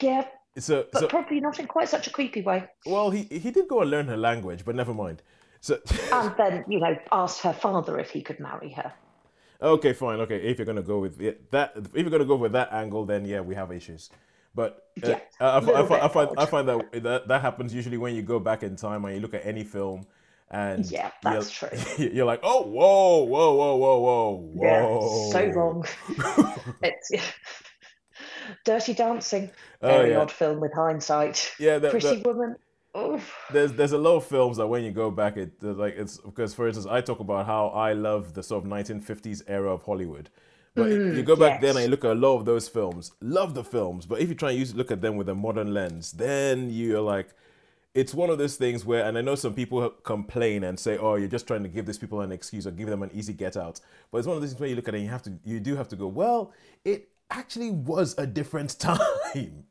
Yeah, 0.00 0.26
So, 0.58 0.86
but 0.92 1.00
so 1.00 1.08
probably 1.08 1.40
not 1.40 1.58
in 1.58 1.66
quite 1.66 1.88
such 1.88 2.06
a 2.06 2.10
creepy 2.10 2.42
way. 2.42 2.64
well, 2.86 3.10
he 3.10 3.22
he 3.24 3.50
did 3.50 3.68
go 3.68 3.80
and 3.80 3.90
learn 3.90 4.06
her 4.08 4.16
language, 4.16 4.64
but 4.64 4.74
never 4.74 4.92
mind. 4.92 5.22
So, 5.60 5.78
And 6.12 6.34
then, 6.36 6.64
you 6.68 6.80
know, 6.80 6.96
asked 7.10 7.40
her 7.42 7.52
father 7.52 7.98
if 7.98 8.10
he 8.10 8.20
could 8.20 8.40
marry 8.40 8.70
her. 8.72 8.92
okay, 9.62 9.92
fine, 9.92 10.20
okay. 10.20 10.36
If 10.42 10.58
you're 10.58 10.66
gonna 10.66 10.82
go 10.82 10.98
with 10.98 11.20
it, 11.20 11.50
that, 11.52 11.72
if 11.76 11.94
you're 11.94 12.10
gonna 12.10 12.24
go 12.26 12.36
with 12.36 12.52
that 12.52 12.72
angle, 12.72 13.06
then 13.06 13.24
yeah, 13.24 13.40
we 13.40 13.54
have 13.54 13.72
issues. 13.72 14.10
But 14.54 14.88
uh, 15.02 15.08
Yeah, 15.08 15.20
I, 15.40 15.46
I, 15.46 15.56
I, 15.58 15.60
find- 15.86 16.02
I 16.02 16.08
find 16.08 16.30
I 16.38 16.46
find 16.46 16.68
that, 16.68 17.02
that 17.02 17.28
that 17.28 17.40
happens 17.40 17.72
usually 17.72 17.96
when 17.96 18.14
you 18.14 18.22
go 18.22 18.38
back 18.38 18.62
in 18.62 18.76
time 18.76 19.04
and 19.06 19.14
you 19.14 19.20
look 19.22 19.32
at 19.34 19.46
any 19.46 19.64
film, 19.64 20.04
and 20.50 20.84
Yeah, 20.90 21.10
you're- 21.24 21.36
that's 21.36 21.50
true. 21.50 21.70
You're 22.12 22.26
like, 22.26 22.40
oh, 22.42 22.62
whoa, 22.66 23.22
whoa, 23.24 23.54
whoa, 23.54 23.76
whoa, 23.76 23.98
whoa, 24.00 24.50
Yeah, 24.62 24.82
whoa. 24.84 25.30
so 25.32 25.46
wrong. 25.56 25.86
it's 26.82 27.10
Dirty 28.64 28.94
Dancing, 28.94 29.50
Oh, 29.82 29.88
very 29.88 30.10
yeah. 30.10 30.18
odd 30.20 30.30
film 30.30 30.60
with 30.60 30.72
hindsight. 30.74 31.52
Yeah, 31.58 31.78
that- 31.78 31.90
Pretty 31.90 32.16
that- 32.16 32.26
Woman. 32.26 32.56
Oof. 32.94 33.34
there's 33.50 33.72
there's 33.72 33.92
a 33.92 33.98
lot 33.98 34.16
of 34.16 34.26
films 34.26 34.58
that 34.58 34.66
when 34.66 34.84
you 34.84 34.90
go 34.90 35.10
back 35.10 35.38
it 35.38 35.50
like 35.62 35.94
it's 35.96 36.18
because 36.18 36.52
for 36.52 36.66
instance 36.66 36.86
I 36.86 37.00
talk 37.00 37.20
about 37.20 37.46
how 37.46 37.68
I 37.68 37.94
love 37.94 38.34
the 38.34 38.42
sort 38.42 38.64
of 38.64 38.70
1950s 38.70 39.42
era 39.48 39.72
of 39.72 39.82
Hollywood. 39.82 40.28
But 40.74 40.90
you 40.90 41.22
go 41.22 41.34
back 41.36 41.62
then 41.62 41.74
Mm, 41.74 41.76
and 41.76 41.84
you 41.86 41.90
look 41.90 42.04
at 42.04 42.10
a 42.10 42.14
lot 42.14 42.36
of 42.36 42.44
those 42.44 42.68
films, 42.68 43.12
love 43.22 43.54
the 43.54 43.64
films, 43.64 44.04
but 44.04 44.20
if 44.20 44.28
you 44.28 44.34
try 44.34 44.50
and 44.50 44.58
use 44.58 44.74
look 44.74 44.90
at 44.90 45.00
them 45.00 45.16
with 45.16 45.30
a 45.30 45.34
modern 45.34 45.72
lens, 45.72 46.12
then 46.12 46.68
you're 46.70 47.00
like 47.00 47.28
it's 47.94 48.12
one 48.14 48.28
of 48.30 48.36
those 48.38 48.56
things 48.56 48.84
where 48.84 49.04
and 49.04 49.16
I 49.16 49.22
know 49.22 49.36
some 49.36 49.54
people 49.54 49.88
complain 50.02 50.64
and 50.64 50.78
say, 50.78 50.96
"Oh, 50.98 51.14
you're 51.16 51.28
just 51.28 51.46
trying 51.46 51.62
to 51.62 51.68
give 51.70 51.86
these 51.86 51.98
people 51.98 52.20
an 52.22 52.30
excuse 52.32 52.66
or 52.66 52.70
give 52.72 52.88
them 52.88 53.02
an 53.02 53.10
easy 53.14 53.32
get 53.32 53.56
out." 53.56 53.80
But 54.10 54.18
it's 54.18 54.26
one 54.26 54.36
of 54.36 54.42
those 54.42 54.50
things 54.50 54.60
where 54.60 54.68
you 54.68 54.76
look 54.76 54.88
at 54.88 54.94
it 54.94 54.98
and 54.98 55.04
you 55.06 55.10
have 55.12 55.22
to 55.22 55.32
you 55.44 55.60
do 55.60 55.76
have 55.76 55.88
to 55.88 55.96
go, 55.96 56.06
"Well, 56.08 56.52
it 56.84 57.08
actually 57.32 57.70
was 57.70 58.16
a 58.18 58.26
different 58.26 58.78
time." 58.88 59.64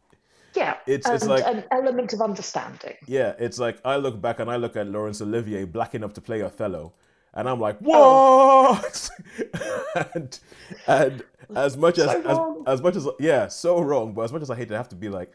Yeah, 0.53 0.75
It's- 0.85 1.09
it's 1.15 1.25
like- 1.25 1.45
an 1.45 1.63
element 1.71 2.11
of 2.13 2.21
understanding. 2.21 2.95
Yeah, 3.07 3.33
it's 3.39 3.57
like 3.57 3.79
I 3.85 3.95
look 3.95 4.19
back 4.21 4.39
and 4.39 4.49
I 4.51 4.57
look 4.57 4.75
at 4.75 4.87
Laurence 4.87 5.21
Olivier 5.21 5.63
black 5.65 5.95
enough 5.95 6.13
to 6.15 6.21
play 6.21 6.41
Othello, 6.41 6.91
and 7.33 7.47
I'm 7.47 7.59
like, 7.59 7.77
Oh. 7.85 8.73
what? 8.73 9.09
and 10.15 10.39
and 10.87 11.23
as 11.55 11.77
much 11.77 11.97
as, 11.99 12.11
So 12.11 12.63
as 12.67 12.73
as 12.75 12.81
much 12.81 12.95
as 12.97 13.07
yeah, 13.19 13.47
so 13.47 13.79
wrong. 13.81 14.13
But 14.13 14.23
as 14.23 14.33
much 14.33 14.41
as 14.41 14.49
I 14.49 14.55
hate 14.55 14.67
to 14.69 14.77
have 14.77 14.89
to 14.89 14.95
be 14.95 15.07
like, 15.09 15.31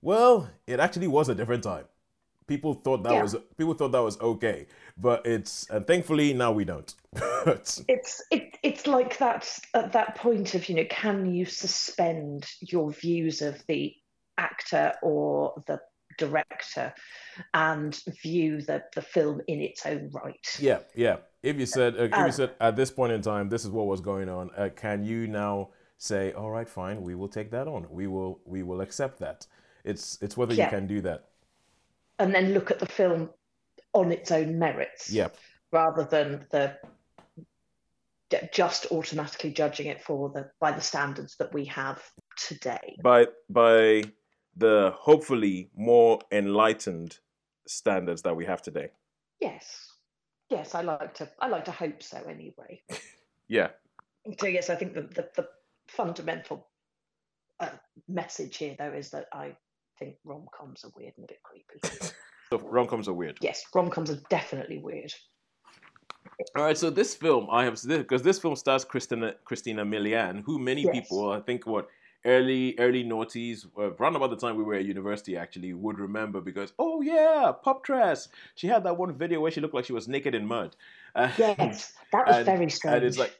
well, 0.00 0.48
it 0.66 0.80
actually 0.80 1.08
was 1.08 1.28
a 1.28 1.34
different 1.34 1.62
time. 1.64 1.84
People 2.46 2.74
thought 2.74 3.02
that 3.04 3.12
Yeah. 3.12 3.22
was 3.22 3.36
people 3.58 3.74
thought 3.74 3.92
that 3.92 4.02
was 4.02 4.18
okay, 4.20 4.66
but 4.96 5.26
it's 5.26 5.68
and 5.70 5.86
thankfully 5.86 6.32
now 6.34 6.52
we 6.52 6.64
don't. 6.64 6.94
It's 7.88 8.22
it, 8.30 8.56
it's 8.62 8.86
like 8.86 9.18
that 9.18 9.46
at 9.74 9.92
that 9.92 10.14
point 10.16 10.54
of 10.54 10.68
you 10.68 10.76
know 10.76 10.86
can 10.88 11.34
you 11.34 11.44
suspend 11.44 12.46
your 12.60 12.90
views 12.92 13.42
of 13.42 13.62
the 13.66 13.94
actor 14.38 14.94
or 15.02 15.62
the 15.66 15.80
director 16.18 16.94
and 17.52 18.00
view 18.22 18.62
the 18.62 18.82
the 18.94 19.02
film 19.02 19.40
in 19.48 19.60
its 19.60 19.84
own 19.84 20.10
right. 20.12 20.56
Yeah, 20.60 20.78
yeah. 20.94 21.16
If 21.42 21.58
you 21.58 21.66
said, 21.66 21.96
uh, 21.98 22.04
if 22.04 22.12
Uh, 22.14 22.24
you 22.26 22.32
said 22.32 22.50
at 22.60 22.76
this 22.76 22.90
point 22.90 23.12
in 23.12 23.20
time, 23.20 23.48
this 23.50 23.64
is 23.64 23.70
what 23.70 23.86
was 23.86 24.00
going 24.00 24.28
on, 24.30 24.50
uh, 24.56 24.70
can 24.74 25.04
you 25.04 25.26
now 25.26 25.70
say, 25.98 26.32
all 26.32 26.50
right, 26.50 26.68
fine, 26.68 27.02
we 27.02 27.14
will 27.14 27.28
take 27.28 27.50
that 27.50 27.68
on. 27.68 27.86
We 27.90 28.06
will, 28.06 28.40
we 28.46 28.62
will 28.62 28.80
accept 28.80 29.18
that. 29.20 29.46
It's, 29.84 30.18
it's 30.22 30.36
whether 30.36 30.54
Yeah. 30.54 30.64
you 30.64 30.70
can 30.70 30.86
do 30.86 31.00
that. 31.02 31.24
and 32.18 32.34
then 32.34 32.54
look 32.54 32.70
at 32.70 32.78
the 32.78 32.86
film 32.86 33.28
on 33.94 34.12
its 34.12 34.30
own 34.30 34.58
merits 34.58 35.10
Yeah, 35.10 35.28
rather 35.72 36.04
than 36.04 36.46
the 36.50 36.76
just 38.52 38.86
automatically 38.90 39.52
judging 39.52 39.86
it 39.86 40.02
for 40.02 40.28
the 40.30 40.50
by 40.60 40.72
the 40.72 40.80
standards 40.80 41.36
that 41.38 41.52
we 41.54 41.64
have 41.66 42.02
today. 42.36 42.96
by 43.02 43.26
by 43.48 44.02
the 44.56 44.92
hopefully 44.96 45.70
more 45.76 46.18
enlightened 46.32 47.18
standards 47.66 48.22
that 48.22 48.34
we 48.36 48.44
have 48.44 48.62
today. 48.62 48.88
Yes. 49.40 49.90
Yes, 50.50 50.74
I 50.74 50.82
like 50.82 51.14
to 51.14 51.28
I 51.40 51.48
like 51.48 51.64
to 51.66 51.72
hope 51.72 52.02
so 52.02 52.18
anyway. 52.28 52.82
Yeah, 53.46 53.68
So 54.40 54.46
yes, 54.46 54.70
I 54.70 54.74
think 54.74 54.94
the, 54.94 55.02
the, 55.02 55.28
the 55.36 55.48
fundamental 55.86 56.66
uh, 57.60 57.68
message 58.08 58.56
here, 58.56 58.74
though, 58.78 58.92
is 58.92 59.10
that 59.10 59.26
I 59.34 59.54
think 59.98 60.16
rom 60.24 60.46
coms 60.50 60.82
are 60.82 60.90
weird 60.96 61.12
and 61.18 61.24
a 61.24 61.28
bit 61.28 61.42
creepy. 61.42 62.08
So 62.58 62.68
rom 62.68 62.86
coms 62.86 63.08
are 63.08 63.12
weird. 63.14 63.38
yes, 63.40 63.64
rom 63.74 63.90
coms 63.90 64.10
are 64.10 64.20
definitely 64.30 64.78
weird. 64.78 65.12
All 66.56 66.64
right, 66.64 66.76
so 66.76 66.90
this 66.90 67.14
film 67.14 67.48
I 67.50 67.64
have 67.64 67.80
because 67.86 68.22
this 68.22 68.38
film 68.38 68.56
stars 68.56 68.84
Christina 68.84 69.34
Christina 69.44 69.84
Milian, 69.84 70.42
who 70.44 70.58
many 70.58 70.82
Yes. 70.82 70.92
people 70.92 71.30
I 71.32 71.40
think 71.40 71.66
what 71.66 71.88
early 72.24 72.74
early 72.78 73.04
noughties 73.04 73.66
uh, 73.78 73.92
around 73.92 74.16
about 74.16 74.30
the 74.30 74.36
time 74.36 74.56
we 74.56 74.64
were 74.64 74.74
at 74.74 74.84
university 74.84 75.36
actually 75.36 75.74
would 75.74 75.98
remember 75.98 76.40
because 76.40 76.72
oh 76.78 77.00
yeah, 77.02 77.52
pop 77.62 77.84
dress. 77.84 78.28
She 78.54 78.66
had 78.66 78.84
that 78.84 78.96
one 78.96 79.12
video 79.16 79.40
where 79.40 79.50
she 79.50 79.60
looked 79.60 79.74
like 79.74 79.84
she 79.84 79.92
was 79.92 80.08
naked 80.08 80.34
in 80.34 80.46
mud. 80.46 80.74
Uh, 81.14 81.30
Yes, 81.38 81.92
that 82.12 82.26
was 82.26 82.36
and- 82.36 82.46
very 82.46 82.70
strange. 82.70 82.96
and 82.96 83.04
it's 83.04 83.18
like 83.18 83.38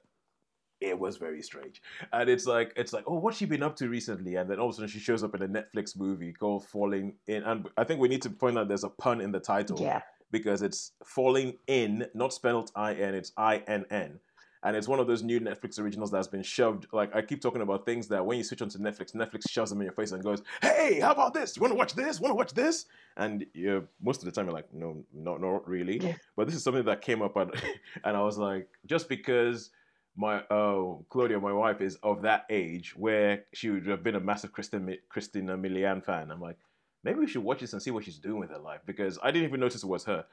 it 0.89 0.99
was 0.99 1.17
very 1.17 1.43
strange. 1.43 1.83
And 2.13 2.29
it's 2.29 2.47
like 2.47 2.73
it's 2.77 2.93
like 2.93 3.05
oh 3.07 3.19
what's 3.19 3.39
she 3.39 3.47
been 3.47 3.63
up 3.63 3.77
to 3.77 3.89
recently? 3.89 4.37
And 4.37 4.49
then 4.49 4.59
all 4.59 4.69
of 4.69 4.73
a 4.73 4.77
sudden 4.77 4.89
she 4.89 4.99
shows 4.99 5.23
up 5.23 5.35
in 5.35 5.43
a 5.43 5.49
netflix 5.49 5.97
movie 5.97 6.33
called 6.33 6.67
falling 6.67 7.15
in 7.27 7.43
and 7.43 7.69
i 7.77 7.85
think 7.85 8.01
we 8.01 8.09
need 8.09 8.23
to 8.23 8.31
point 8.31 8.59
out 8.59 8.69
there's 8.69 8.85
a 8.85 8.89
pun 8.89 9.21
in 9.21 9.33
the 9.33 9.41
title 9.41 9.81
yeah, 9.81 10.03
because 10.31 10.63
it's 10.63 10.93
falling 11.05 11.55
in 11.67 12.07
not 12.15 12.33
spelled 12.33 12.71
i-n 12.75 13.15
it's 13.15 13.33
i-n-n 13.37 14.19
and 14.67 14.77
it's 14.77 14.89
one 14.89 14.99
of 14.99 15.07
those 15.07 15.23
new 15.23 15.39
netflix 15.41 15.79
originals 15.79 16.11
that's 16.11 16.27
been 16.27 16.43
shoved. 16.43 16.87
Like 16.93 17.15
i 17.15 17.21
keep 17.23 17.41
talking 17.41 17.63
about 17.63 17.85
things 17.85 18.09
that 18.09 18.25
when 18.25 18.39
you 18.39 18.45
switch 18.45 18.63
onto 18.63 18.79
netflix 18.79 19.15
netflix 19.15 19.49
shoves 19.49 19.71
them 19.71 19.81
in 19.81 19.85
your 19.85 19.95
face 19.95 20.13
and 20.13 20.23
goes 20.23 20.43
hey 20.63 21.01
how 21.01 21.13
about 21.13 21.35
this? 21.35 21.57
You 21.57 21.61
want 21.61 21.73
to 21.73 21.79
watch 21.79 21.95
this? 21.95 22.21
Want 22.21 22.31
to 22.31 22.37
watch 22.37 22.55
this? 22.55 22.87
And 23.17 23.45
you 23.53 23.87
most 24.03 24.21
of 24.21 24.25
the 24.25 24.33
time 24.33 24.47
you're 24.47 24.55
like 24.55 24.73
no 24.73 25.05
not 25.13 25.41
not 25.41 25.69
really. 25.69 25.99
Yeah. 25.99 26.15
but 26.37 26.47
this 26.47 26.57
is 26.57 26.65
something 26.65 26.85
that 26.85 27.03
came 27.03 27.21
up 27.23 27.37
and, 27.37 27.53
and 28.05 28.17
i 28.17 28.23
was 28.23 28.39
like 28.39 28.69
just 28.87 29.09
because 29.09 29.71
my 30.17 30.39
uh, 30.51 30.95
Claudia, 31.11 31.41
my 31.41 31.53
wife, 31.53 31.81
is 31.81 31.97
of 32.03 32.23
that 32.23 32.47
age 32.51 32.95
where 32.97 33.45
she 33.53 33.71
would 33.71 33.87
have 33.87 34.03
been 34.05 34.15
a 34.15 34.21
massive 34.21 34.53
Christina, 34.53 34.95
Christina 35.09 35.57
Milian 35.59 36.05
fan. 36.05 36.31
I'm 36.31 36.41
like, 36.41 36.57
maybe 37.03 37.19
we 37.21 37.27
should 37.27 37.43
watch 37.43 37.61
this 37.61 37.73
and 37.73 37.83
see 37.83 37.91
what 37.91 38.05
she's 38.05 38.19
doing 38.19 38.39
with 38.39 38.51
her 38.51 38.59
life 38.59 38.81
because 38.87 39.19
I 39.23 39.31
didn't 39.31 39.49
even 39.49 39.61
notice 39.61 39.83
it 39.83 39.87
was 39.89 40.05
her. 40.05 40.25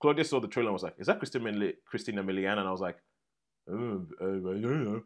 Claudia 0.00 0.24
saw 0.24 0.40
the 0.40 0.48
trailer 0.48 0.68
and 0.68 0.74
was 0.74 0.82
like, 0.82 0.94
"Is 0.98 1.06
that 1.08 1.18
Christina, 1.18 1.44
Mili- 1.50 1.74
Christina 1.84 2.22
Milian?" 2.22 2.58
And 2.58 2.68
I 2.68 2.70
was 2.70 2.80
like, 2.80 2.98
oh, 3.70 4.06
I 4.20 4.24
don't 4.24 4.84
know. 4.84 5.02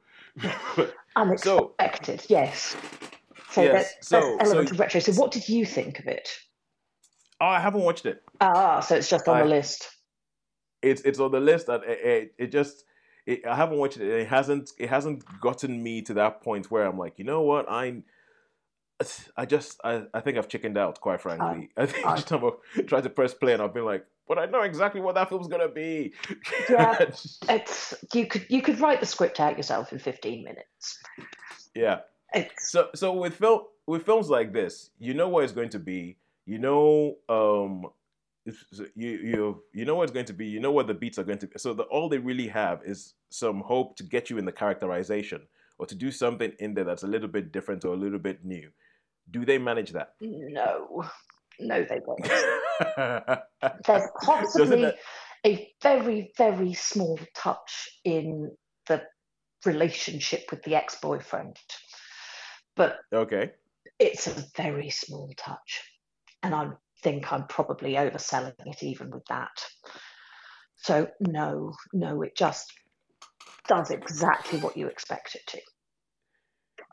But- 0.76 0.94
So- 1.38 1.74
unexpected. 1.78 2.24
yes. 2.28 2.76
So 3.50 3.62
Yes, 3.62 3.94
that, 3.96 4.04
so- 4.04 4.36
element 4.38 4.68
so- 4.68 4.74
of 4.74 4.80
retro. 4.80 5.00
So, 5.00 5.12
what 5.12 5.30
did 5.30 5.48
you 5.48 5.66
think 5.66 5.98
of 5.98 6.06
it? 6.06 6.28
oh, 7.40 7.46
I 7.46 7.60
haven't 7.60 7.82
watched 7.82 8.06
it. 8.06 8.22
Ah, 8.40 8.80
so 8.80 8.94
it's 8.96 9.08
just 9.10 9.26
on 9.28 9.36
I- 9.36 9.42
the 9.42 9.48
list. 9.48 9.88
It's 10.80 11.02
it's 11.02 11.20
on 11.20 11.30
the 11.32 11.40
list, 11.40 11.68
and 11.68 11.84
it, 11.84 11.98
it, 12.00 12.34
it 12.38 12.46
just 12.52 12.84
it, 13.26 13.46
I 13.46 13.54
haven't 13.56 13.78
watched 13.78 13.98
it. 13.98 14.08
It 14.08 14.28
hasn't 14.28 14.72
it 14.78 14.88
hasn't 14.88 15.24
gotten 15.40 15.82
me 15.82 16.02
to 16.02 16.14
that 16.14 16.42
point 16.42 16.70
where 16.70 16.84
I'm 16.86 16.98
like, 16.98 17.18
you 17.18 17.24
know 17.24 17.42
what, 17.42 17.66
I. 17.68 18.02
I 19.36 19.46
just 19.46 19.80
I, 19.82 20.04
I 20.14 20.20
think 20.20 20.38
I've 20.38 20.46
chickened 20.46 20.78
out 20.78 21.00
quite 21.00 21.20
frankly. 21.20 21.70
I 21.76 21.86
think 21.86 22.06
I- 22.06 22.16
each 22.18 22.24
time 22.24 22.44
I've 22.44 22.86
tried 22.86 23.02
to 23.02 23.10
press 23.10 23.34
play 23.34 23.52
and 23.52 23.60
I've 23.60 23.74
been 23.74 23.84
like, 23.84 24.06
but 24.28 24.38
I 24.38 24.46
know 24.46 24.60
exactly 24.62 25.00
what 25.00 25.16
that 25.16 25.28
film's 25.28 25.48
gonna 25.48 25.68
be. 25.68 26.12
Yeah. 26.70 27.06
It's 27.48 27.94
you 28.14 28.26
could 28.26 28.46
you 28.48 28.62
could 28.62 28.78
write 28.78 29.00
the 29.00 29.06
script 29.06 29.40
out 29.40 29.56
yourself 29.56 29.92
in 29.92 29.98
fifteen 29.98 30.44
minutes. 30.44 31.00
yeah. 31.74 32.00
It's 32.32 32.70
So 32.70 32.90
so 32.94 33.12
with 33.14 33.34
film 33.34 33.62
with 33.88 34.04
films 34.06 34.30
like 34.30 34.52
this, 34.52 34.90
you 35.00 35.14
know 35.14 35.28
what 35.28 35.42
it's 35.42 35.52
going 35.52 35.70
to 35.70 35.80
be. 35.80 36.18
You 36.46 36.58
know 36.58 37.16
um 37.28 37.86
you 38.44 39.10
you 39.10 39.62
you 39.72 39.84
know 39.84 39.94
what's 39.94 40.12
going 40.12 40.26
to 40.26 40.32
be. 40.32 40.46
You 40.46 40.60
know 40.60 40.72
what 40.72 40.86
the 40.86 40.94
beats 40.94 41.18
are 41.18 41.24
going 41.24 41.38
to 41.38 41.46
be. 41.46 41.58
So 41.58 41.74
the, 41.74 41.84
all 41.84 42.08
they 42.08 42.18
really 42.18 42.48
have 42.48 42.80
is 42.84 43.14
some 43.30 43.60
hope 43.60 43.96
to 43.96 44.02
get 44.02 44.30
you 44.30 44.38
in 44.38 44.44
the 44.44 44.52
characterization 44.52 45.42
or 45.78 45.86
to 45.86 45.94
do 45.94 46.10
something 46.10 46.52
in 46.58 46.74
there 46.74 46.84
that's 46.84 47.02
a 47.02 47.06
little 47.06 47.28
bit 47.28 47.52
different 47.52 47.84
or 47.84 47.94
a 47.94 47.96
little 47.96 48.18
bit 48.18 48.44
new. 48.44 48.70
Do 49.30 49.44
they 49.44 49.58
manage 49.58 49.92
that? 49.92 50.14
no, 50.20 51.04
no, 51.60 51.84
they 51.84 52.00
won't. 52.06 52.24
There's 53.86 54.08
possibly 54.22 54.82
that- 54.82 54.98
a 55.44 55.72
very, 55.82 56.32
very 56.36 56.72
small 56.72 57.18
touch 57.34 57.88
in 58.04 58.52
the 58.86 59.02
relationship 59.64 60.44
with 60.50 60.62
the 60.62 60.74
ex 60.76 60.96
boyfriend, 61.00 61.56
but 62.76 62.98
okay. 63.12 63.52
it's 63.98 64.26
a 64.26 64.44
very 64.56 64.90
small 64.90 65.32
touch. 65.36 65.82
And 66.42 66.54
I 66.54 66.70
think 67.02 67.32
I'm 67.32 67.46
probably 67.46 67.94
overselling 67.94 68.54
it 68.66 68.82
even 68.82 69.10
with 69.10 69.24
that. 69.28 69.64
So, 70.76 71.08
no, 71.20 71.74
no, 71.92 72.22
it 72.22 72.36
just 72.36 72.72
does 73.68 73.90
exactly 73.90 74.58
what 74.60 74.76
you 74.76 74.88
expect 74.88 75.34
it 75.36 75.46
to. 75.48 75.60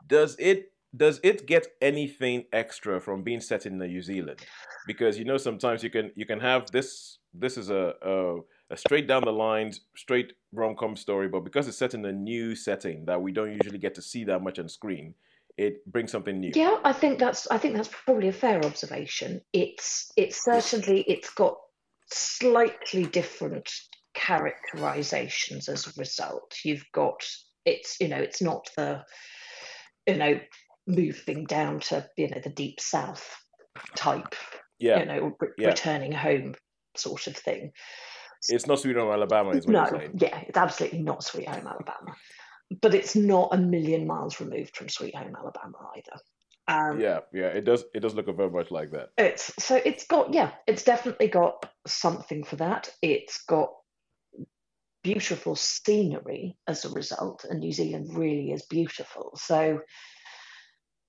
does 0.06 0.36
it 0.38 0.72
does 0.96 1.20
it 1.22 1.46
get 1.46 1.68
anything 1.80 2.44
extra 2.52 3.00
from 3.00 3.22
being 3.22 3.40
set 3.40 3.64
in 3.66 3.78
New 3.78 4.02
Zealand? 4.02 4.40
Because 4.86 5.18
you 5.18 5.24
know 5.24 5.36
sometimes 5.36 5.82
you 5.82 5.90
can 5.90 6.10
you 6.16 6.26
can 6.26 6.40
have 6.40 6.70
this 6.72 7.18
this 7.32 7.56
is 7.56 7.70
a 7.70 7.94
a, 8.02 8.36
a 8.70 8.76
straight 8.76 9.06
down 9.06 9.22
the 9.24 9.32
line 9.32 9.72
straight 9.96 10.32
rom 10.52 10.74
com 10.76 10.96
story, 10.96 11.28
but 11.28 11.40
because 11.44 11.68
it's 11.68 11.78
set 11.78 11.94
in 11.94 12.04
a 12.04 12.12
new 12.12 12.54
setting 12.54 13.04
that 13.06 13.22
we 13.22 13.32
don't 13.32 13.52
usually 13.52 13.78
get 13.78 13.94
to 13.94 14.02
see 14.02 14.24
that 14.24 14.42
much 14.42 14.58
on 14.58 14.68
screen, 14.68 15.14
it 15.60 15.84
brings 15.92 16.10
something 16.10 16.40
new. 16.40 16.52
Yeah, 16.54 16.78
I 16.84 16.92
think 16.92 17.18
that's 17.18 17.46
I 17.50 17.58
think 17.58 17.76
that's 17.76 17.90
probably 18.04 18.28
a 18.28 18.32
fair 18.32 18.64
observation. 18.64 19.42
It's 19.52 20.10
it's 20.16 20.42
certainly 20.42 21.02
it's 21.06 21.30
got 21.30 21.56
slightly 22.10 23.04
different 23.04 23.70
characterizations 24.14 25.68
as 25.68 25.86
a 25.86 25.92
result. 25.98 26.54
You've 26.64 26.84
got 26.92 27.22
it's 27.66 28.00
you 28.00 28.08
know 28.08 28.16
it's 28.16 28.40
not 28.40 28.68
the 28.76 29.04
you 30.06 30.16
know 30.16 30.40
moving 30.86 31.44
down 31.44 31.80
to 31.80 32.08
you 32.16 32.28
know 32.28 32.40
the 32.42 32.50
deep 32.50 32.80
south 32.80 33.36
type 33.94 34.34
Yeah, 34.78 35.00
you 35.00 35.04
know 35.04 35.32
re- 35.38 35.48
yeah. 35.58 35.68
returning 35.68 36.12
home 36.12 36.54
sort 36.96 37.26
of 37.26 37.36
thing. 37.36 37.72
it's 38.48 38.66
not 38.66 38.80
Sweet 38.80 38.96
Home 38.96 39.12
Alabama, 39.12 39.50
is 39.50 39.66
what 39.66 39.92
No, 39.92 40.00
yeah, 40.14 40.40
it's 40.48 40.56
absolutely 40.56 41.02
not 41.02 41.22
Sweet 41.22 41.48
Home 41.48 41.66
Alabama, 41.66 42.16
but 42.80 42.94
it's 42.94 43.16
not 43.16 43.50
a 43.52 43.58
million 43.58 44.06
miles 44.06 44.40
removed 44.40 44.76
from 44.76 44.88
Sweet 44.88 45.14
Home 45.14 45.36
Alabama 45.36 45.90
either. 45.96 46.20
Um, 46.68 47.00
Yeah, 47.00 47.20
yeah, 47.32 47.48
it 47.48 47.64
does. 47.64 47.84
It 47.94 48.00
does 48.00 48.14
look 48.14 48.34
very 48.36 48.50
much 48.50 48.70
like 48.70 48.92
that. 48.92 49.10
It's 49.18 49.52
so 49.62 49.80
it's 49.84 50.06
got 50.06 50.32
yeah, 50.32 50.52
it's 50.66 50.84
definitely 50.84 51.28
got 51.28 51.68
something 51.86 52.44
for 52.44 52.56
that. 52.56 52.90
It's 53.02 53.42
got 53.44 53.70
beautiful 55.02 55.56
scenery 55.56 56.56
as 56.68 56.84
a 56.84 56.90
result, 56.90 57.44
and 57.48 57.60
New 57.60 57.72
Zealand 57.72 58.16
really 58.16 58.52
is 58.52 58.62
beautiful. 58.66 59.32
So 59.36 59.80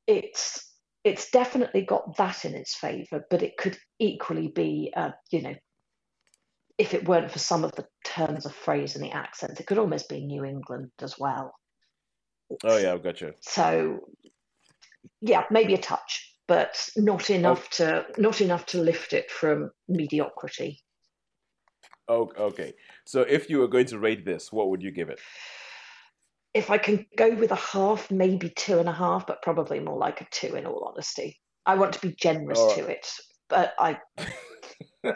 it's 0.08 0.68
it's 1.04 1.30
definitely 1.32 1.82
got 1.84 2.18
that 2.18 2.46
in 2.46 2.56
its 2.56 2.76
favour, 2.76 3.26
but 3.30 3.42
it 3.42 3.58
could 3.58 3.78
equally 4.00 4.48
be, 4.48 4.94
uh, 4.96 5.12
you 5.32 5.42
know, 5.42 5.56
if 6.78 6.94
it 6.94 7.08
weren't 7.08 7.32
for 7.32 7.40
some 7.40 7.64
of 7.64 7.72
the 7.74 7.86
turns 8.06 8.46
of 8.46 8.54
phrase 8.54 8.96
and 8.96 9.04
the 9.04 9.12
accents, 9.12 9.60
it 9.60 9.68
could 9.68 9.78
almost 9.78 10.10
be 10.10 10.26
New 10.26 10.46
England 10.46 10.92
as 11.02 11.18
well. 11.20 11.54
Oh 12.64 12.78
yeah, 12.78 12.94
I've 12.94 13.04
got 13.04 13.22
you. 13.22 13.34
So, 13.42 14.00
yeah, 15.22 15.44
maybe 15.50 15.74
a 15.74 15.78
touch, 15.78 16.36
but 16.48 16.90
not 16.98 17.30
enough 17.30 17.70
to 17.72 18.06
not 18.18 18.42
enough 18.42 18.66
to 18.68 18.82
lift 18.82 19.14
it 19.14 19.32
from 19.32 19.72
mediocrity. 19.88 20.82
Oh, 22.08 22.30
okay. 22.38 22.74
So 23.06 23.22
if 23.22 23.50
you 23.50 23.60
were 23.60 23.68
going 23.68 23.86
to 23.88 24.00
rate 24.00 24.26
this, 24.26 24.52
what 24.52 24.70
would 24.70 24.84
you 24.84 24.92
give 24.92 25.10
it? 25.10 25.20
If 26.54 26.70
I 26.70 26.78
can 26.78 27.06
go 27.16 27.34
with 27.34 27.52
a 27.52 27.56
half, 27.56 28.12
maybe 28.12 28.50
two 28.50 28.80
and 28.80 28.90
a 28.90 28.94
half, 28.94 29.26
but 29.26 29.42
probably 29.42 29.80
more 29.80 29.98
like 29.98 30.20
a 30.20 30.28
two 30.30 30.56
in 30.56 30.66
all 30.66 30.92
honesty. 30.92 31.40
I 31.66 31.76
want 31.76 31.94
to 31.94 32.02
be 32.02 32.14
generous 32.14 32.60
All 32.60 32.76
to 32.76 32.88
it, 32.88 33.08
but 33.48 33.74
I 33.80 34.00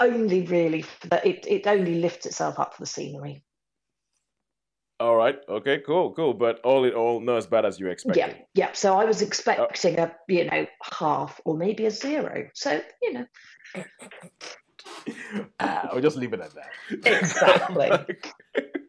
only 0.00 0.42
really 0.42 0.82
for 0.82 1.08
that 1.08 1.26
it, 1.26 1.46
it 1.48 1.66
only 1.66 1.96
lifts 1.96 2.26
itself 2.26 2.58
up 2.58 2.74
for 2.74 2.82
the 2.82 2.86
scenery. 2.86 3.44
All 5.00 5.16
right. 5.16 5.38
Okay. 5.48 5.80
Cool. 5.84 6.12
Cool. 6.14 6.34
But 6.34 6.60
all 6.60 6.84
in 6.84 6.92
all, 6.92 7.20
not 7.20 7.36
as 7.36 7.46
bad 7.46 7.64
as 7.64 7.80
you 7.80 7.88
expected. 7.88 8.20
Yeah, 8.20 8.34
yeah. 8.54 8.72
So 8.72 8.96
I 8.96 9.04
was 9.04 9.22
expecting 9.22 9.98
a 9.98 10.14
you 10.28 10.44
know 10.44 10.66
half 10.98 11.40
or 11.44 11.56
maybe 11.56 11.86
a 11.86 11.90
zero. 11.90 12.48
So 12.54 12.80
you 13.02 13.12
know 13.12 13.26
ah, 15.60 15.88
I'll 15.92 16.00
just 16.00 16.16
leave 16.16 16.32
it 16.32 16.40
at 16.40 16.52
that. 16.54 16.70
Exactly. 17.04 17.90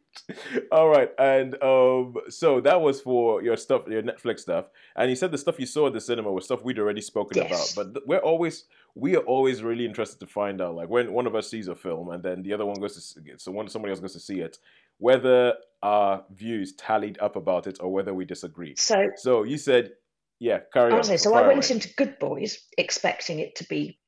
All 0.72 0.88
right, 0.90 1.12
and 1.20 1.62
um, 1.62 2.16
so 2.30 2.60
that 2.62 2.82
was 2.82 3.02
for 3.02 3.44
your 3.44 3.58
stuff, 3.58 3.84
your 3.88 4.02
Netflix 4.02 4.40
stuff, 4.40 4.66
and 4.96 5.10
you 5.10 5.16
said 5.16 5.32
the 5.32 5.38
stuff 5.38 5.60
you 5.60 5.66
saw 5.66 5.88
at 5.88 5.94
the 5.94 6.02
cinema 6.02 6.32
was 6.32 6.46
stuff 6.46 6.64
we'd 6.64 6.80
already 6.80 7.02
spoken 7.02 7.38
Yes. 7.38 7.76
about. 7.76 7.94
But 7.94 8.08
we're 8.08 8.20
always, 8.20 8.66
we 8.96 9.16
are 9.16 9.22
always 9.22 9.62
really 9.62 9.86
interested 9.86 10.20
to 10.22 10.28
find 10.28 10.62
out, 10.62 10.76
like 10.76 10.90
when 10.90 11.14
one 11.14 11.28
of 11.28 11.36
us 11.36 11.50
sees 11.50 11.68
a 11.68 11.76
film 11.76 12.10
and 12.10 12.24
then 12.24 12.42
the 12.42 12.54
other 12.54 12.66
one 12.66 12.80
goes 12.80 12.96
to, 12.96 13.02
see 13.02 13.20
it, 13.30 13.42
so 13.42 13.52
one 13.52 13.68
somebody 13.70 13.92
else 13.92 14.00
goes 14.00 14.14
to 14.14 14.20
see 14.20 14.40
it, 14.40 14.58
whether 14.98 15.54
our 15.84 16.24
views 16.32 16.74
tallied 16.74 17.18
up 17.20 17.36
about 17.36 17.68
it 17.68 17.78
or 17.82 17.92
whether 17.94 18.14
we 18.14 18.26
disagree. 18.26 18.74
so 18.76 18.96
So 19.18 19.44
you 19.44 19.58
said, 19.58 19.92
yeah, 20.40 20.60
carry 20.74 20.92
on. 20.92 20.96
Honestly, 20.98 21.18
so 21.18 21.34
I 21.36 21.42
went 21.42 21.60
away. 21.60 21.76
into 21.76 21.94
Good 21.96 22.18
Boys 22.20 22.60
expecting 22.78 23.40
it 23.40 23.56
to 23.58 23.64
be 23.66 24.00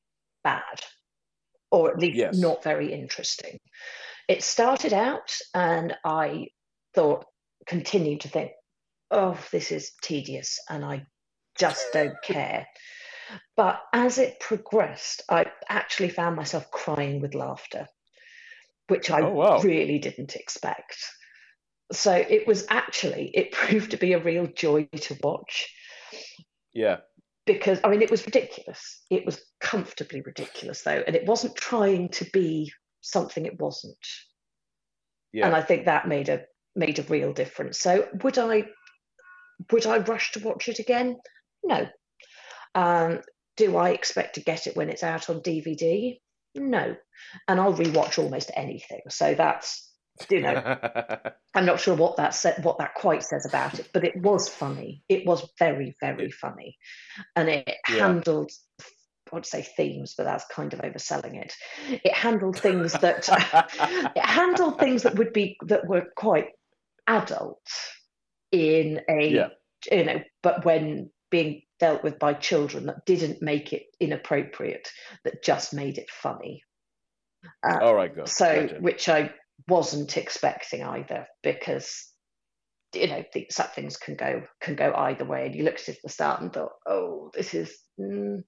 bad, 0.42 0.80
or 1.70 1.90
at 1.90 1.98
least 1.98 2.18
Yes. 2.18 2.38
not 2.38 2.64
very 2.64 2.92
interesting. 2.92 3.58
It 4.28 4.42
started 4.42 4.92
out, 4.92 5.34
and 5.54 5.96
I 6.04 6.48
thought, 6.94 7.24
continued 7.66 8.20
to 8.22 8.28
think 8.28 8.52
oh, 9.10 9.38
this 9.52 9.72
is 9.72 9.92
tedious 10.02 10.58
and 10.68 10.84
I 10.84 11.06
just 11.58 11.86
don't 11.92 12.14
care. 12.22 12.66
But 13.56 13.80
as 13.92 14.18
it 14.18 14.40
progressed, 14.40 15.22
I 15.28 15.46
actually 15.68 16.10
found 16.10 16.36
myself 16.36 16.70
crying 16.70 17.20
with 17.20 17.34
laughter, 17.34 17.86
which 18.88 19.10
I 19.10 19.22
Oh, 19.22 19.30
wow. 19.32 19.60
really 19.60 19.98
didn't 19.98 20.36
expect. 20.36 20.96
So 21.92 22.12
it 22.12 22.46
was 22.46 22.66
actually, 22.70 23.30
it 23.34 23.52
proved 23.52 23.90
to 23.92 23.96
be 23.96 24.12
a 24.12 24.22
real 24.22 24.46
joy 24.46 24.88
to 24.92 25.16
watch 25.22 25.74
Yeah. 26.72 26.98
because, 27.46 27.80
I 27.84 27.88
mean, 27.88 28.02
it 28.02 28.10
was 28.10 28.24
ridiculous. 28.24 29.02
It 29.10 29.24
was 29.26 29.42
comfortably 29.60 30.22
ridiculous, 30.22 30.82
though, 30.82 31.02
and 31.06 31.16
it 31.16 31.26
wasn't 31.26 31.56
trying 31.56 32.10
to 32.10 32.24
be 32.32 32.72
something 33.10 33.46
it 33.46 33.60
wasn't. 33.60 33.96
Yeah. 35.32 35.46
And 35.46 35.54
I 35.56 35.62
think 35.62 35.86
that 35.86 36.08
made 36.08 36.28
a 36.28 36.42
made 36.74 36.98
a 36.98 37.02
real 37.04 37.32
difference. 37.32 37.78
So 37.78 38.08
would 38.22 38.38
I 38.38 38.64
would 39.72 39.86
I 39.86 39.98
rush 39.98 40.32
to 40.32 40.40
watch 40.40 40.68
it 40.68 40.78
again? 40.78 41.18
No. 41.64 41.88
Um, 42.74 43.20
do 43.56 43.76
I 43.76 43.90
expect 43.90 44.36
to 44.36 44.40
get 44.40 44.66
it 44.66 44.76
when 44.76 44.88
it's 44.88 45.02
out 45.02 45.28
on 45.28 45.40
DVD? 45.40 46.18
No. 46.54 46.96
And 47.46 47.60
I'll 47.60 47.74
rewatch 47.74 48.18
almost 48.18 48.50
anything. 48.54 49.00
So 49.08 49.34
that's 49.34 49.88
you 50.30 50.40
know, 50.40 50.76
I'm 51.54 51.66
not 51.66 51.80
sure 51.80 51.94
what 51.94 52.16
that 52.16 52.34
said, 52.34 52.64
what 52.64 52.78
that 52.78 52.94
quite 52.94 53.22
says 53.22 53.46
about 53.46 53.78
it, 53.78 53.88
but 53.92 54.04
it 54.04 54.16
was 54.16 54.48
funny. 54.48 55.02
It 55.08 55.26
was 55.26 55.48
very, 55.58 55.94
very 56.00 56.30
funny, 56.30 56.76
and 57.36 57.48
it 57.48 57.68
Yeah. 57.88 57.96
handled. 57.96 58.50
I 59.32 59.36
would 59.36 59.46
say 59.46 59.62
themes, 59.62 60.14
but 60.16 60.24
that's 60.24 60.44
kind 60.46 60.72
of 60.72 60.80
overselling 60.80 61.42
it. 61.42 61.52
It 62.04 62.12
handled 62.14 62.58
things 62.58 62.92
that 62.92 63.28
it 64.16 64.24
handled 64.24 64.78
things 64.78 65.02
that 65.02 65.16
would 65.16 65.32
be 65.32 65.56
that 65.66 65.86
were 65.86 66.06
quite 66.16 66.48
adult 67.06 67.66
in 68.52 69.00
a 69.08 69.28
Yeah. 69.28 69.48
you 69.90 70.04
know, 70.04 70.22
but 70.42 70.64
when 70.64 71.10
being 71.30 71.62
dealt 71.78 72.02
with 72.02 72.18
by 72.18 72.34
children 72.34 72.86
that 72.86 73.04
didn't 73.06 73.42
make 73.42 73.72
it 73.72 73.84
inappropriate, 74.00 74.88
that 75.24 75.44
just 75.44 75.74
made 75.74 75.98
it 75.98 76.10
funny. 76.10 76.62
Uh, 77.62 77.78
All 77.80 77.94
right, 77.94 78.14
go. 78.14 78.24
so 78.24 78.66
Gotcha. 78.66 78.80
which 78.80 79.08
I 79.08 79.32
wasn't 79.68 80.16
expecting 80.16 80.82
either 80.82 81.26
because 81.42 82.12
you 82.94 83.06
know 83.06 83.24
that 83.34 83.74
things 83.74 83.96
can 83.96 84.14
go 84.14 84.42
can 84.60 84.74
go 84.74 84.92
either 84.94 85.24
way 85.24 85.46
and 85.46 85.54
you 85.54 85.62
looked 85.64 85.82
at 85.82 85.88
it 85.90 85.96
at 85.96 86.02
the 86.02 86.08
start 86.08 86.40
and 86.40 86.52
thought 86.52 86.72
oh 86.86 87.30
this 87.34 87.52
is 87.52 87.76
mm. 88.00 88.42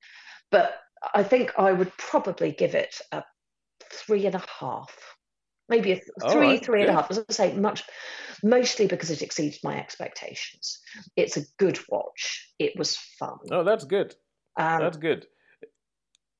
But 0.51 0.75
I 1.15 1.23
think 1.23 1.53
I 1.59 1.73
would 1.73 1.97
probably 1.97 2.53
give 2.53 2.75
it 2.75 2.97
a 3.13 3.23
three 3.93 4.27
and 4.27 4.35
a 4.35 4.43
half 4.59 4.95
maybe 5.69 5.93
a 5.93 5.97
th- 5.97 6.09
three 6.31 6.41
right, 6.41 6.65
three 6.65 6.81
and 6.83 6.91
a 6.91 6.93
half 6.95 7.11
as 7.11 7.19
I 7.19 7.33
say 7.33 7.53
much 7.55 7.85
mostly 8.43 8.87
because 8.87 9.11
it 9.11 9.23
exceeds 9.23 9.63
my 9.63 9.79
expectations 9.79 10.81
it's 11.17 11.37
a 11.37 11.43
good 11.59 11.79
watch 11.89 12.53
it 12.59 12.73
was 12.77 12.97
fun 12.97 13.39
Oh, 13.51 13.65
that's 13.65 13.85
good. 13.85 14.15
um, 14.57 14.81
That's 14.81 14.97
good. 14.97 15.27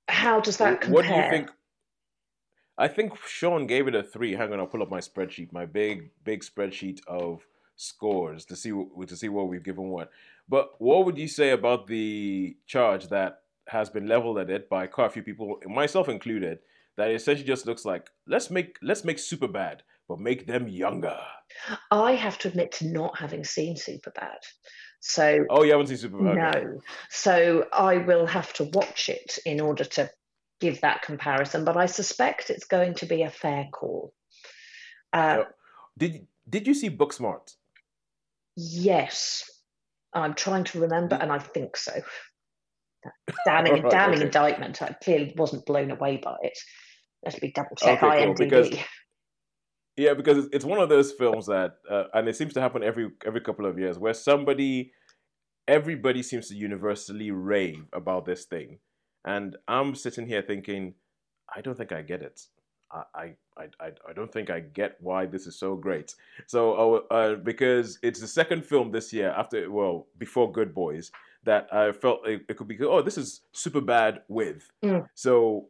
how 0.09 0.41
does 0.41 0.57
that 0.59 0.81
compare 0.81 0.95
What 0.95 1.07
do 1.07 1.15
you 1.15 1.31
think? 1.31 1.51
I 2.79 2.89
think 2.89 3.13
Sean 3.27 3.67
gave 3.67 3.89
it 3.89 3.95
a 3.95 4.03
three. 4.03 4.33
Hang 4.33 4.55
on, 4.55 4.59
I'll 4.59 4.67
pull 4.67 4.83
up 4.83 4.91
my 4.91 5.01
spreadsheet, 5.01 5.53
my 5.53 5.67
big, 5.67 6.11
big 6.25 6.43
spreadsheet 6.43 7.01
of 7.07 7.47
scores 7.77 8.47
to 8.47 8.57
see 8.57 8.71
to 9.07 9.17
see 9.17 9.29
what 9.29 9.49
we've 9.49 9.63
given 9.63 9.91
what. 9.91 10.11
But 10.49 10.71
what 10.81 11.05
would 11.05 11.19
you 11.19 11.29
say 11.29 11.51
about 11.51 11.87
the 11.87 12.57
charge 12.67 13.09
that 13.09 13.41
has 13.71 13.91
been 13.91 14.07
leveled 14.07 14.39
at 14.39 14.51
it 14.51 14.69
by 14.69 14.87
quite 14.87 15.07
a 15.07 15.11
few 15.11 15.23
people, 15.23 15.61
myself 15.67 16.09
included, 16.09 16.59
that 16.97 17.11
essentially 17.11 17.47
just 17.47 17.67
looks 17.67 17.85
like 17.85 18.11
let's 18.27 18.51
make 18.51 18.77
let's 18.83 19.05
make 19.05 19.17
Superbad, 19.17 19.81
but 20.09 20.19
make 20.19 20.47
them 20.47 20.69
younger. 20.69 21.19
I 21.91 22.13
have 22.13 22.39
to 22.39 22.49
admit 22.49 22.73
to 22.73 22.87
not 22.87 23.19
having 23.19 23.45
seen 23.45 23.77
Superbad 23.77 24.43
so 25.01 25.47
Oh, 25.49 25.63
you 25.63 25.73
haven't 25.73 25.89
seen 25.89 25.97
Superbad? 25.97 26.37
No. 26.37 26.81
So 27.09 27.67
I 27.73 27.99
will 27.99 28.27
have 28.27 28.53
to 28.55 28.65
watch 28.65 29.09
it 29.09 29.39
in 29.45 29.61
order 29.61 29.85
to 29.85 30.11
give 30.61 30.83
that 30.83 31.03
comparison, 31.03 31.65
but 31.65 31.77
I 31.77 31.87
suspect 31.87 32.51
it's 32.51 32.67
going 32.67 32.95
to 32.97 33.07
be 33.07 33.23
a 33.23 33.31
fair 33.31 33.67
call. 33.73 34.13
Uh, 35.13 35.45
Did 35.97 36.27
Did 36.49 36.67
you 36.67 36.75
see 36.75 36.91
Booksmart? 36.91 37.55
yes, 38.57 39.49
I'm 40.13 40.35
trying 40.35 40.65
to 40.65 40.81
remember, 40.81 41.17
and 41.17 41.33
I 41.33 41.39
think 41.39 41.77
so. 41.77 41.93
Damning, 43.45 43.73
Alright, 43.75 43.91
damning 43.91 44.17
okay. 44.19 44.27
indictment. 44.27 44.83
I 44.83 44.95
clearly 45.03 45.33
wasn't 45.37 45.65
blown 45.67 45.91
away 45.91 46.19
by 46.19 46.37
it. 46.43 46.59
Let's 47.25 47.39
be 47.39 47.53
double 47.53 47.77
check 47.77 48.03
Okay, 48.03 48.25
cool, 48.25 48.35
IMDb. 48.35 48.39
because- 48.39 48.71
Yeah, 49.97 50.15
because 50.15 50.47
it's- 50.47 50.65
one 50.65 50.81
of 50.81 50.89
those 50.89 51.13
films 51.13 51.47
that, 51.47 51.73
uh, 51.91 52.05
and 52.15 52.29
it 52.29 52.37
seems 52.37 52.55
to 52.55 52.61
happen 52.61 52.83
every 52.83 53.11
every 53.25 53.41
couple 53.41 53.67
of 53.67 53.79
years, 53.79 53.99
where 53.99 54.15
somebody, 54.15 54.93
everybody 55.69 56.23
seems 56.23 56.49
to 56.49 56.55
universally 56.55 57.31
rave 57.31 57.85
about 57.93 58.25
this 58.25 58.45
thing, 58.47 58.79
and 59.25 59.57
I'm 59.69 59.95
sitting 59.95 60.27
here 60.27 60.43
thinking, 60.43 60.95
I 61.55 61.61
don't 61.61 61.77
think 61.77 61.93
I 61.93 62.03
get 62.03 62.23
it. 62.23 62.41
I 62.93 63.03
I 63.15 63.25
I, 63.59 63.65
I- 63.87 64.01
I 64.09 64.13
don't 64.15 64.33
think 64.33 64.49
I 64.51 64.61
get 64.61 64.97
why 65.01 65.27
this 65.27 65.47
is 65.47 65.59
so 65.59 65.75
great. 65.77 66.15
So, 66.47 66.75
uh, 67.11 67.15
uh, 67.15 67.35
because 67.37 67.99
it's 68.03 68.21
the 68.21 68.27
second 68.29 68.65
film 68.65 68.91
this 68.91 69.13
year 69.13 69.31
after, 69.37 69.71
well, 69.71 70.09
before 70.19 70.51
Good 70.51 70.73
Boys, 70.75 71.11
that 71.45 71.73
I 71.73 71.93
felt 71.93 72.27
it, 72.27 72.43
it 72.49 72.57
could 72.57 72.69
be, 72.69 72.79
oh, 72.83 73.03
this 73.03 73.17
is 73.19 73.41
Superbad 73.55 74.21
with. 74.29 74.71
Mm. 74.85 75.09
So, 75.15 75.69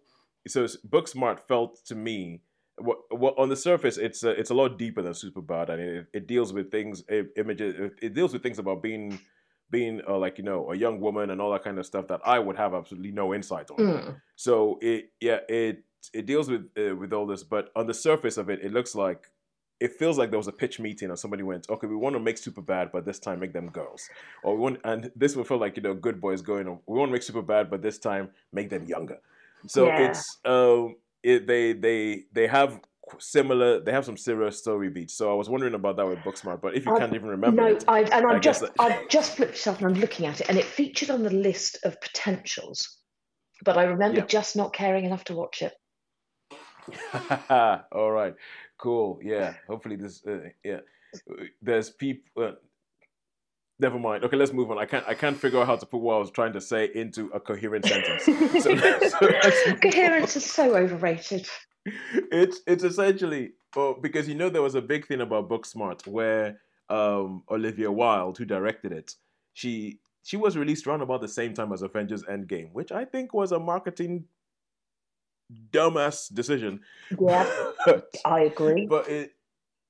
so 0.48 0.66
Booksmart 0.88 1.40
felt 1.46 1.84
to 1.86 1.94
me 1.94 2.42
what, 2.76 2.98
what 3.10 3.34
on 3.38 3.48
the 3.50 3.56
surface 3.56 3.98
it's 3.98 4.22
a, 4.24 4.30
it's 4.30 4.50
a 4.50 4.54
lot 4.54 4.78
deeper 4.78 5.02
than 5.02 5.12
Superbad, 5.12 5.68
and 5.68 5.80
it, 5.80 6.06
it 6.12 6.26
deals 6.26 6.52
with 6.52 6.70
things, 6.70 7.04
i- 7.10 7.24
images, 7.36 7.74
it, 7.78 7.92
it 8.02 8.14
deals 8.14 8.32
with 8.32 8.42
things 8.42 8.58
about 8.58 8.82
being 8.82 9.18
being 9.70 10.00
uh, 10.08 10.18
like 10.18 10.36
you 10.38 10.42
know 10.44 10.72
a 10.72 10.76
young 10.76 10.98
woman 10.98 11.30
and 11.30 11.40
all 11.40 11.52
that 11.52 11.62
kind 11.62 11.78
of 11.78 11.86
stuff 11.86 12.08
that 12.08 12.20
I 12.24 12.38
would 12.40 12.56
have 12.56 12.74
absolutely 12.74 13.12
no 13.12 13.32
insight 13.34 13.70
on. 13.70 13.76
Mm. 13.76 14.20
So 14.34 14.78
it 14.82 15.10
yeah 15.20 15.38
it 15.48 15.84
it 16.12 16.26
deals 16.26 16.50
with 16.50 16.68
uh, 16.76 16.96
with 16.96 17.12
all 17.12 17.26
this, 17.26 17.44
but 17.44 17.70
on 17.76 17.86
the 17.86 17.94
surface 17.94 18.36
of 18.36 18.48
it, 18.50 18.60
it 18.64 18.72
looks 18.72 18.94
like 18.94 19.30
it 19.80 19.92
feels 19.98 20.18
like 20.18 20.30
there 20.30 20.38
was 20.38 20.46
a 20.48 20.52
pitch 20.52 20.78
meeting 20.78 21.08
and 21.08 21.18
somebody 21.18 21.42
went, 21.42 21.68
okay, 21.70 21.86
we 21.86 21.96
want 21.96 22.14
to 22.14 22.20
make 22.20 22.36
Superbad, 22.36 22.92
but 22.92 23.04
this 23.06 23.18
time 23.18 23.40
make 23.40 23.52
them 23.54 23.68
girls, 23.70 24.08
or 24.42 24.54
we 24.54 24.60
want 24.60 24.80
and 24.84 25.10
this 25.16 25.34
would 25.36 25.48
feel 25.48 25.58
like 25.58 25.76
you 25.76 25.82
know 25.82 25.94
good 25.94 26.20
boys 26.20 26.42
going, 26.42 26.66
we 26.86 26.98
want 26.98 27.08
to 27.08 27.12
make 27.12 27.22
Superbad, 27.22 27.70
but 27.70 27.80
this 27.82 27.98
time 27.98 28.30
make 28.52 28.68
them 28.70 28.84
younger. 28.84 29.18
So 29.66 29.86
Yeah. 29.86 30.08
it's 30.10 30.38
um 30.44 30.96
it, 31.22 31.46
they 31.46 31.72
they 31.72 32.24
they 32.32 32.46
have 32.46 32.80
similar 33.18 33.80
they 33.80 33.90
have 33.92 34.04
some 34.04 34.16
serious 34.16 34.58
story 34.58 34.88
beats. 34.90 35.14
So 35.14 35.30
I 35.32 35.34
was 35.34 35.48
wondering 35.48 35.74
about 35.74 35.96
that 35.96 36.06
with 36.06 36.18
Booksmart, 36.18 36.60
but 36.62 36.76
if 36.76 36.84
you 36.84 36.92
I've- 36.92 37.00
can't 37.00 37.14
even 37.14 37.28
remember 37.30 37.62
No, 37.62 37.68
it, 37.76 37.84
I, 37.88 38.00
and 38.02 38.26
I 38.26 38.34
I'm 38.34 38.40
guess 38.40 38.60
just 38.60 38.60
that- 38.60 38.72
I've 38.78 39.08
just 39.08 39.36
flipped 39.36 39.54
it 39.58 39.66
up 39.66 39.78
and 39.78 39.86
I'm 39.88 40.00
looking 40.00 40.26
at 40.26 40.40
it, 40.40 40.48
and 40.48 40.58
it 40.58 40.64
featured 40.64 41.10
on 41.10 41.22
the 41.22 41.30
list 41.48 41.78
of 41.84 42.00
potentials, 42.00 42.98
but 43.64 43.76
I 43.78 43.84
remember 43.84 44.18
Yeah. 44.20 44.26
just 44.26 44.56
not 44.56 44.72
caring 44.74 45.04
enough 45.06 45.24
to 45.24 45.34
watch 45.34 45.62
it. 45.62 45.72
All 47.92 48.10
right, 48.10 48.34
cool. 48.80 49.20
Yeah, 49.22 49.54
hopefully 49.68 49.96
this. 49.96 50.24
Uh, 50.26 50.48
yeah, 50.64 50.80
there's 51.60 51.90
people. 51.90 52.44
Uh, 52.44 52.52
never 53.78 53.98
mind. 53.98 54.24
Okay, 54.24 54.36
let's 54.36 54.52
move 54.52 54.70
on. 54.70 54.78
I 54.78 54.86
can't. 54.86 55.04
I 55.06 55.14
can't 55.14 55.36
figure 55.36 55.60
out 55.60 55.66
how 55.66 55.76
to 55.76 55.86
put 55.86 56.00
what 56.00 56.14
I 56.14 56.18
was 56.18 56.30
trying 56.30 56.52
to 56.54 56.60
say 56.60 56.90
into 56.94 57.26
a 57.28 57.40
coherent 57.40 57.86
sentence. 57.86 58.24
So, 58.24 58.76
so 59.08 59.74
Coherence 59.76 60.36
is 60.36 60.44
so 60.44 60.76
overrated. 60.76 61.46
it's 62.32 62.60
it's 62.66 62.84
essentially 62.84 63.52
oh, 63.76 63.96
because 64.00 64.28
you 64.28 64.34
know 64.34 64.48
there 64.48 64.62
was 64.62 64.74
a 64.74 64.82
big 64.82 65.06
thing 65.06 65.20
about 65.20 65.48
Booksmart 65.48 66.06
where 66.06 66.60
um, 66.88 67.42
Olivia 67.50 67.90
Wilde, 67.90 68.38
who 68.38 68.44
directed 68.44 68.92
it, 68.92 69.14
she 69.54 69.98
she 70.22 70.36
was 70.36 70.56
released 70.56 70.86
around 70.86 71.02
about 71.02 71.20
the 71.20 71.28
same 71.28 71.54
time 71.54 71.72
as 71.72 71.82
Avengers 71.82 72.24
Endgame, 72.24 72.72
which 72.72 72.92
I 72.92 73.04
think 73.04 73.32
was 73.32 73.52
a 73.52 73.58
marketing 73.58 74.24
dumbass 75.72 76.32
decision. 76.32 76.80
Yeah, 77.20 77.48
I 78.24 78.40
agree. 78.42 78.86
but 78.86 79.08
it 79.08 79.32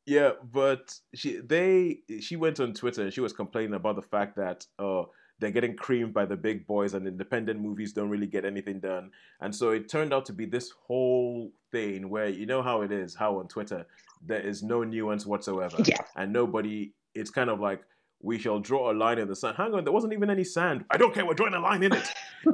yeah 0.06 0.30
but 0.50 0.94
she 1.14 1.36
they 1.44 1.98
she 2.20 2.34
went 2.34 2.58
on 2.58 2.72
twitter 2.72 3.02
and 3.02 3.12
she 3.12 3.20
was 3.20 3.34
complaining 3.34 3.74
about 3.74 3.96
the 3.96 4.02
fact 4.02 4.34
that 4.34 4.66
uh 4.78 5.02
they're 5.38 5.50
getting 5.50 5.76
creamed 5.76 6.14
by 6.14 6.24
the 6.24 6.36
big 6.36 6.66
boys 6.66 6.94
and 6.94 7.06
independent 7.06 7.60
movies 7.60 7.92
don't 7.92 8.08
really 8.08 8.26
get 8.26 8.46
anything 8.46 8.80
done 8.80 9.10
and 9.42 9.54
so 9.54 9.70
it 9.70 9.90
turned 9.90 10.14
out 10.14 10.24
to 10.24 10.32
be 10.32 10.46
this 10.46 10.70
whole 10.86 11.52
thing 11.70 12.08
where 12.08 12.28
you 12.28 12.46
know 12.46 12.62
how 12.62 12.80
it 12.80 12.90
is 12.90 13.14
how 13.14 13.38
on 13.38 13.46
twitter 13.46 13.86
there 14.26 14.40
is 14.40 14.62
no 14.62 14.82
nuance 14.82 15.26
whatsoever 15.26 15.76
Yeah. 15.84 16.00
and 16.16 16.32
nobody 16.32 16.94
it's 17.14 17.30
kind 17.30 17.50
of 17.50 17.60
like 17.60 17.82
we 18.22 18.38
shall 18.38 18.58
draw 18.58 18.90
a 18.90 18.94
line 18.94 19.18
in 19.18 19.28
the 19.28 19.36
sand 19.36 19.56
hang 19.56 19.72
on 19.74 19.84
there 19.84 19.92
wasn't 19.92 20.12
even 20.12 20.30
any 20.30 20.44
sand 20.44 20.84
i 20.90 20.96
don't 20.96 21.14
care 21.14 21.24
we're 21.26 21.34
drawing 21.34 21.54
a 21.54 21.60
line 21.60 21.82
in 21.82 21.92
it 21.92 22.08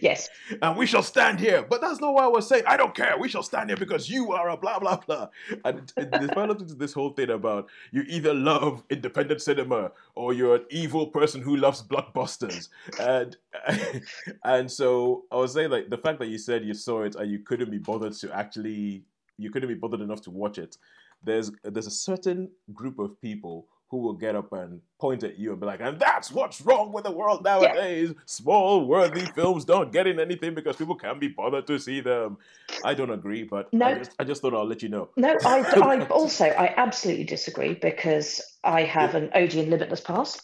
yes, 0.00 0.28
and 0.60 0.76
we 0.76 0.84
shall 0.84 1.02
stand 1.02 1.40
here. 1.40 1.62
But 1.62 1.80
that's 1.80 2.00
not 2.00 2.12
what 2.12 2.24
I 2.24 2.28
was 2.28 2.46
saying. 2.46 2.64
I 2.66 2.76
don't 2.76 2.94
care. 2.94 3.16
We 3.18 3.28
shall 3.28 3.42
stand 3.42 3.70
here 3.70 3.78
because 3.78 4.10
you 4.10 4.32
are 4.32 4.50
a 4.50 4.56
blah 4.56 4.78
blah 4.78 4.96
blah. 4.96 5.28
And 5.64 5.90
it, 5.96 6.10
developed 6.10 6.60
into 6.60 6.74
this 6.74 6.92
whole 6.92 7.10
thing 7.10 7.30
about 7.30 7.68
you 7.90 8.04
either 8.06 8.34
love 8.34 8.84
independent 8.90 9.40
cinema 9.40 9.92
or 10.14 10.34
you're 10.34 10.56
an 10.56 10.64
evil 10.70 11.06
person 11.06 11.40
who 11.40 11.56
loves 11.56 11.82
blockbusters. 11.82 12.68
And 13.00 13.36
and 14.44 14.70
so 14.70 15.24
I 15.30 15.36
was 15.36 15.54
saying 15.54 15.70
like 15.70 15.88
the 15.88 15.98
fact 15.98 16.18
that 16.18 16.28
you 16.28 16.36
said 16.38 16.64
you 16.64 16.74
saw 16.74 17.04
it 17.04 17.14
and 17.16 17.30
you 17.30 17.38
couldn't 17.38 17.70
be 17.70 17.78
bothered 17.78 18.12
to 18.14 18.36
actually 18.36 19.04
you 19.38 19.50
couldn't 19.50 19.68
be 19.68 19.74
bothered 19.74 20.00
enough 20.00 20.20
to 20.22 20.30
watch 20.30 20.58
it. 20.58 20.76
There's 21.22 21.50
there's 21.64 21.86
a 21.86 21.90
certain 21.90 22.50
group 22.72 22.98
of 22.98 23.20
people 23.20 23.66
who 23.90 23.98
will 23.98 24.12
get 24.12 24.36
up 24.36 24.52
and 24.52 24.80
point 25.00 25.24
at 25.24 25.38
you 25.38 25.50
and 25.50 25.60
be 25.60 25.66
like, 25.66 25.80
and 25.80 25.98
that's 25.98 26.30
what's 26.30 26.60
wrong 26.60 26.92
with 26.92 27.04
the 27.04 27.10
world 27.10 27.42
nowadays. 27.42 28.12
Small, 28.26 28.86
worthy 28.86 29.26
films 29.34 29.64
don't 29.64 29.92
get 29.92 30.06
in 30.06 30.20
anything 30.20 30.54
because 30.54 30.76
people 30.76 30.94
can't 30.94 31.18
be 31.18 31.28
bothered 31.28 31.66
to 31.66 31.78
see 31.78 32.00
them. 32.00 32.36
I 32.84 32.94
don't 32.94 33.10
agree, 33.10 33.44
but 33.44 33.72
No. 33.72 33.86
I, 33.86 33.94
just, 33.98 34.14
I 34.18 34.24
just 34.24 34.42
thought 34.42 34.54
I'll 34.54 34.66
let 34.66 34.82
you 34.82 34.90
know. 34.90 35.08
No, 35.16 35.36
I, 35.44 35.60
I 35.60 36.06
also 36.10 36.44
I 36.46 36.74
absolutely 36.76 37.24
disagree 37.24 37.74
because 37.74 38.42
I 38.62 38.82
have 38.82 39.14
an 39.14 39.30
Odeon 39.34 39.70
Limitless 39.70 40.02
Pass, 40.02 40.38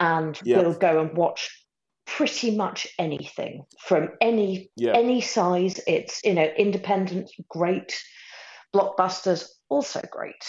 and 0.00 0.38
Yeah. 0.44 0.58
will 0.58 0.74
go 0.74 1.00
and 1.00 1.16
watch 1.16 1.50
pretty 2.06 2.56
much 2.56 2.88
anything 2.98 3.64
from 3.78 4.10
any 4.20 4.70
Yeah. 4.76 4.92
any 4.94 5.20
size. 5.20 5.80
It's 5.86 6.20
you 6.24 6.34
know 6.34 6.50
independent, 6.58 7.30
great, 7.48 8.02
blockbusters 8.74 9.48
also 9.72 10.02
great. 10.10 10.44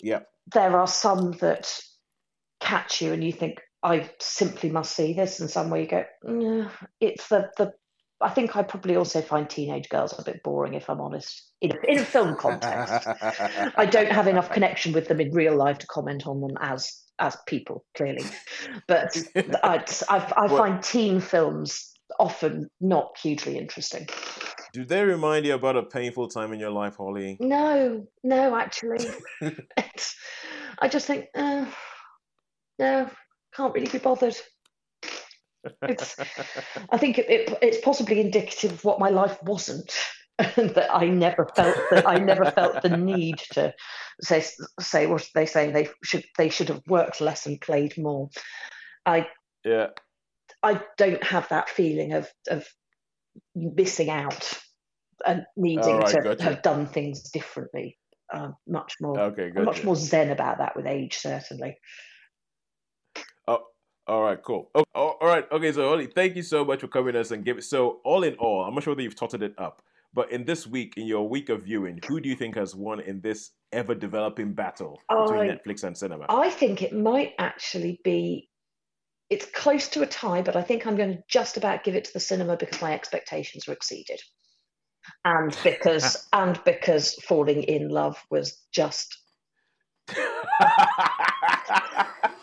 Yeah. 0.00 0.20
There 0.52 0.78
are 0.78 0.86
some 0.86 1.32
that 1.40 1.80
catch 2.60 3.00
you 3.00 3.12
and 3.12 3.22
you 3.22 3.32
think 3.32 3.58
I 3.82 4.10
simply 4.20 4.70
must 4.70 4.94
see 4.94 5.12
this, 5.12 5.40
and 5.40 5.48
some 5.48 5.70
where 5.70 5.80
you 5.80 5.86
go, 5.86 6.04
it's 7.00 7.28
the 7.28 7.50
the. 7.56 7.72
I 8.20 8.30
think 8.30 8.56
I 8.56 8.64
probably 8.64 8.96
also 8.96 9.22
find 9.22 9.48
teenage 9.48 9.88
girls 9.88 10.18
a 10.18 10.24
bit 10.24 10.42
boring, 10.42 10.74
if 10.74 10.90
I'm 10.90 11.00
honest, 11.00 11.52
in 11.60 11.70
a, 11.70 11.76
in 11.86 11.98
a 11.98 12.04
film 12.04 12.34
context. 12.34 13.06
I 13.76 13.86
don't 13.86 14.10
have 14.10 14.26
enough 14.26 14.50
connection 14.50 14.92
with 14.92 15.06
them 15.06 15.20
in 15.20 15.30
real 15.30 15.56
life 15.56 15.78
to 15.78 15.86
comment 15.86 16.26
on 16.26 16.40
them 16.40 16.56
as 16.60 17.00
as 17.20 17.36
people, 17.46 17.84
clearly. 17.96 18.24
But 18.88 19.16
I, 19.62 19.84
I, 20.08 20.32
I 20.36 20.48
find 20.48 20.82
teen 20.82 21.20
films 21.20 21.92
often 22.18 22.68
not 22.80 23.16
hugely 23.22 23.56
interesting. 23.56 24.08
Do 24.72 24.84
they 24.84 25.04
remind 25.04 25.46
you 25.46 25.54
about 25.54 25.76
a 25.76 25.82
painful 25.82 26.28
time 26.28 26.52
in 26.52 26.60
your 26.60 26.70
life, 26.70 26.96
Holly? 26.96 27.36
No, 27.40 28.06
no, 28.22 28.56
actually, 28.56 29.06
I 30.78 30.88
just 30.88 31.06
think, 31.06 31.26
uh, 31.34 31.66
no, 32.78 33.10
can't 33.54 33.74
really 33.74 33.90
be 33.90 33.98
bothered. 33.98 34.36
It's, 35.82 36.16
I 36.90 36.98
think 36.98 37.18
it, 37.18 37.28
it, 37.28 37.58
it's 37.62 37.84
possibly 37.84 38.20
indicative 38.20 38.72
of 38.72 38.84
what 38.84 39.00
my 39.00 39.08
life 39.10 39.42
wasn't. 39.42 39.92
that 40.38 40.88
I 40.94 41.08
never 41.08 41.48
felt 41.56 41.76
that 41.90 42.08
I 42.08 42.18
never 42.18 42.52
felt 42.52 42.80
the 42.82 42.96
need 42.96 43.38
to 43.52 43.74
say 44.22 44.44
say 44.78 45.06
what 45.08 45.28
they 45.34 45.46
say 45.46 45.72
they 45.72 45.88
should 46.04 46.24
they 46.36 46.48
should 46.48 46.68
have 46.68 46.82
worked 46.86 47.20
less 47.20 47.44
and 47.46 47.60
played 47.60 47.98
more. 47.98 48.30
I 49.04 49.26
Yeah. 49.64 49.88
I 50.62 50.80
don't 50.96 51.24
have 51.24 51.48
that 51.48 51.68
feeling 51.68 52.12
of 52.12 52.30
of 52.48 52.68
missing 53.54 54.10
out 54.10 54.52
and 55.26 55.44
needing 55.56 55.84
Alright, 55.84 56.14
to 56.14 56.22
gotcha. 56.22 56.42
have 56.42 56.62
done 56.62 56.86
things 56.86 57.30
differently. 57.30 57.98
Um, 58.32 58.54
much 58.66 58.94
more, 59.00 59.18
Okay, 59.18 59.50
I'm 59.56 59.64
much 59.64 59.84
more 59.84 59.96
zen 59.96 60.30
about 60.30 60.58
that 60.58 60.76
with 60.76 60.86
age, 60.86 61.16
certainly. 61.16 61.76
All 64.08 64.22
right, 64.22 64.42
cool. 64.42 64.70
Oh, 64.74 64.84
oh, 64.94 65.16
all 65.20 65.28
right, 65.28 65.46
okay. 65.52 65.70
So, 65.70 65.86
Holly, 65.86 66.06
thank 66.06 66.34
you 66.34 66.42
so 66.42 66.64
much 66.64 66.80
for 66.80 66.88
coming 66.88 67.12
to 67.12 67.20
us 67.20 67.30
and 67.30 67.44
giving. 67.44 67.60
So, 67.60 68.00
all 68.04 68.24
in 68.24 68.34
all, 68.36 68.64
I'm 68.64 68.74
not 68.74 68.82
sure 68.82 68.94
that 68.94 69.02
you've 69.02 69.14
totted 69.14 69.42
it 69.42 69.52
up, 69.58 69.82
but 70.14 70.32
in 70.32 70.46
this 70.46 70.66
week, 70.66 70.94
in 70.96 71.06
your 71.06 71.28
week 71.28 71.50
of 71.50 71.64
viewing, 71.64 72.00
who 72.08 72.18
do 72.18 72.26
you 72.30 72.34
think 72.34 72.56
has 72.56 72.74
won 72.74 73.00
in 73.00 73.20
this 73.20 73.50
ever 73.70 73.94
developing 73.94 74.54
battle 74.54 74.98
between 75.10 75.40
I- 75.40 75.48
Netflix 75.48 75.84
and 75.84 75.94
cinema? 75.94 76.24
I 76.30 76.48
think 76.48 76.82
it 76.82 76.94
might 76.94 77.34
actually 77.38 78.00
be. 78.02 78.48
It's 79.30 79.46
close 79.46 79.88
to 79.90 80.02
a 80.02 80.06
tie, 80.06 80.42
but 80.42 80.56
I 80.56 80.62
think 80.62 80.86
I'm 80.86 80.96
going 80.96 81.16
to 81.16 81.22
just 81.28 81.56
about 81.56 81.84
give 81.84 81.94
it 81.94 82.04
to 82.04 82.12
the 82.12 82.20
cinema 82.20 82.56
because 82.56 82.80
my 82.80 82.94
expectations 82.94 83.66
were 83.66 83.74
exceeded, 83.74 84.20
and 85.24 85.56
because 85.62 86.26
and 86.32 86.58
because 86.64 87.14
falling 87.14 87.62
inn 87.64 87.88
love 87.88 88.22
was 88.30 88.60
just. 88.72 89.18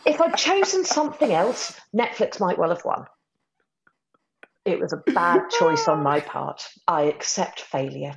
If 0.06 0.22
I'd 0.22 0.38
chosen 0.38 0.86
something 0.86 1.34
else, 1.34 1.80
Netflix 1.94 2.40
might 2.40 2.60
well 2.60 2.70
have 2.70 2.86
won. 2.86 3.06
It 4.64 4.80
was 4.80 4.94
a 4.94 5.12
bad 5.12 5.50
choice 5.50 5.88
on 5.88 6.04
my 6.04 6.20
part. 6.20 6.68
I 6.88 7.04
accept 7.04 7.62
failure. 7.62 8.14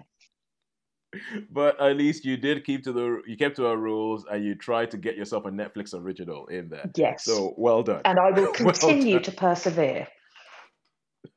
but 1.50 1.80
at 1.80 1.96
least 1.96 2.24
you 2.24 2.36
did 2.36 2.64
keep 2.64 2.84
to 2.84 2.92
the 2.92 3.22
you 3.26 3.36
kept 3.36 3.56
to 3.56 3.66
our 3.66 3.76
rules 3.76 4.24
and 4.30 4.44
you 4.44 4.54
tried 4.54 4.90
to 4.90 4.96
get 4.96 5.16
yourself 5.16 5.46
a 5.46 5.50
Netflix 5.50 5.94
original 5.94 6.46
in 6.48 6.68
there. 6.68 6.90
Yes. 6.96 7.24
So 7.24 7.54
well 7.56 7.82
done. 7.82 8.02
and 8.04 8.18
I 8.18 8.30
will 8.30 8.52
continue 8.52 9.14
done. 9.14 9.22
to 9.24 9.32
persevere. 9.32 10.08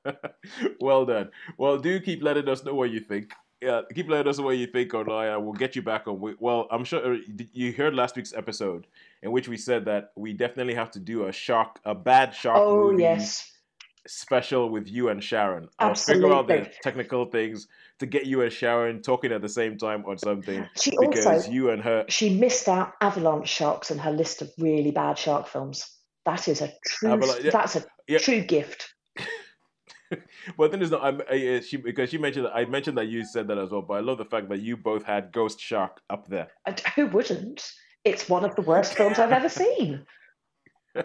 well 0.79 1.05
done. 1.05 1.29
Well, 1.57 1.77
do 1.77 1.99
keep 1.99 2.23
letting 2.23 2.47
us 2.49 2.63
know 2.63 2.73
what 2.75 2.91
you 2.91 2.99
think. 2.99 3.33
Yeah, 3.61 3.81
keep 3.93 4.09
letting 4.09 4.27
us 4.27 4.39
know 4.39 4.45
what 4.45 4.57
you 4.57 4.65
think 4.65 4.93
online. 4.93 5.29
I 5.29 5.37
will 5.37 5.53
get 5.53 5.75
you 5.75 5.83
back 5.83 6.07
on. 6.07 6.19
we- 6.19 6.35
Well, 6.39 6.67
I'm 6.71 6.83
sure 6.83 7.13
uh, 7.13 7.17
you 7.53 7.71
heard 7.71 7.93
last 7.93 8.15
week's 8.15 8.33
episode 8.33 8.87
in 9.21 9.31
which 9.31 9.47
we 9.47 9.55
said 9.57 9.85
that 9.85 10.11
we 10.15 10.33
definitely 10.33 10.73
have 10.73 10.89
to 10.91 10.99
do 10.99 11.27
a 11.27 11.31
shock, 11.31 11.79
a 11.85 11.93
bad 11.93 12.33
shark 12.33 12.57
Oh, 12.59 12.89
movie 12.91 13.03
yes. 13.03 13.50
Special 14.07 14.69
with 14.69 14.87
you 14.87 15.09
and 15.09 15.23
Sharon. 15.23 15.69
I'll 15.79 15.95
figure 15.95 16.33
out 16.33 16.47
the 16.47 16.69
technical 16.81 17.25
things 17.25 17.67
to 17.99 18.05
get 18.05 18.25
you 18.25 18.41
and 18.41 18.51
Sharon 18.51 19.01
talking 19.01 19.31
at 19.31 19.41
the 19.41 19.49
same 19.49 19.77
time 19.77 20.03
on 20.05 20.17
something 20.17 20.67
She 20.75 20.91
because 20.99 21.25
also 21.25 21.51
you 21.51 21.69
and 21.69 21.81
her. 21.81 22.05
she 22.09 22.37
missed 22.37 22.67
out 22.67 22.93
avalanche 23.01 23.47
sharks 23.47 23.91
and 23.91 24.01
her 24.01 24.11
list 24.11 24.41
of 24.41 24.51
really 24.57 24.91
bad 24.91 25.17
shark 25.17 25.47
films. 25.47 25.87
That 26.25 26.47
is 26.47 26.61
a 26.61 26.71
true. 26.85 27.11
Avalanche- 27.11 27.43
yeah, 27.45 27.51
that's 27.51 27.75
a 27.75 27.85
yeah. 28.07 28.17
true 28.19 28.41
gift. 28.41 28.93
But 30.57 30.71
then 30.71 30.81
it's 30.81 30.91
not. 30.91 31.03
I'm, 31.03 31.21
I, 31.31 31.47
uh, 31.55 31.61
she 31.61 31.77
because 31.77 32.09
she 32.09 32.17
mentioned. 32.17 32.47
I 32.53 32.65
mentioned 32.65 32.97
that 32.97 33.07
you 33.07 33.25
said 33.25 33.47
that 33.47 33.57
as 33.57 33.71
well. 33.71 33.81
But 33.81 33.93
I 33.95 33.99
love 34.01 34.17
the 34.17 34.25
fact 34.25 34.49
that 34.49 34.59
you 34.59 34.75
both 34.75 35.03
had 35.03 35.31
Ghost 35.31 35.59
Shark 35.59 36.01
up 36.09 36.27
there. 36.27 36.49
And 36.65 36.79
who 36.95 37.07
wouldn't? 37.07 37.71
It's 38.03 38.27
one 38.27 38.43
of 38.43 38.55
the 38.55 38.61
worst 38.61 38.95
films 38.95 39.19
I've 39.19 39.31
ever 39.31 39.49
seen. 39.63 40.05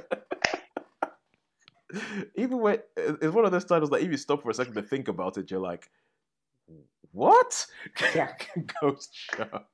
even 2.34 2.58
when 2.60 2.78
it's 2.96 3.34
one 3.34 3.44
of 3.44 3.52
those 3.52 3.64
titles 3.64 3.90
that 3.90 4.00
if 4.02 4.10
you 4.10 4.16
stop 4.16 4.42
for 4.42 4.50
a 4.50 4.54
second 4.54 4.74
to 4.74 4.82
think 4.82 5.08
about 5.08 5.38
it, 5.38 5.50
you're 5.50 5.60
like, 5.60 5.88
"What?" 7.12 7.66
Yeah. 8.14 8.32
Ghost 8.80 9.10
Shark. 9.12 9.64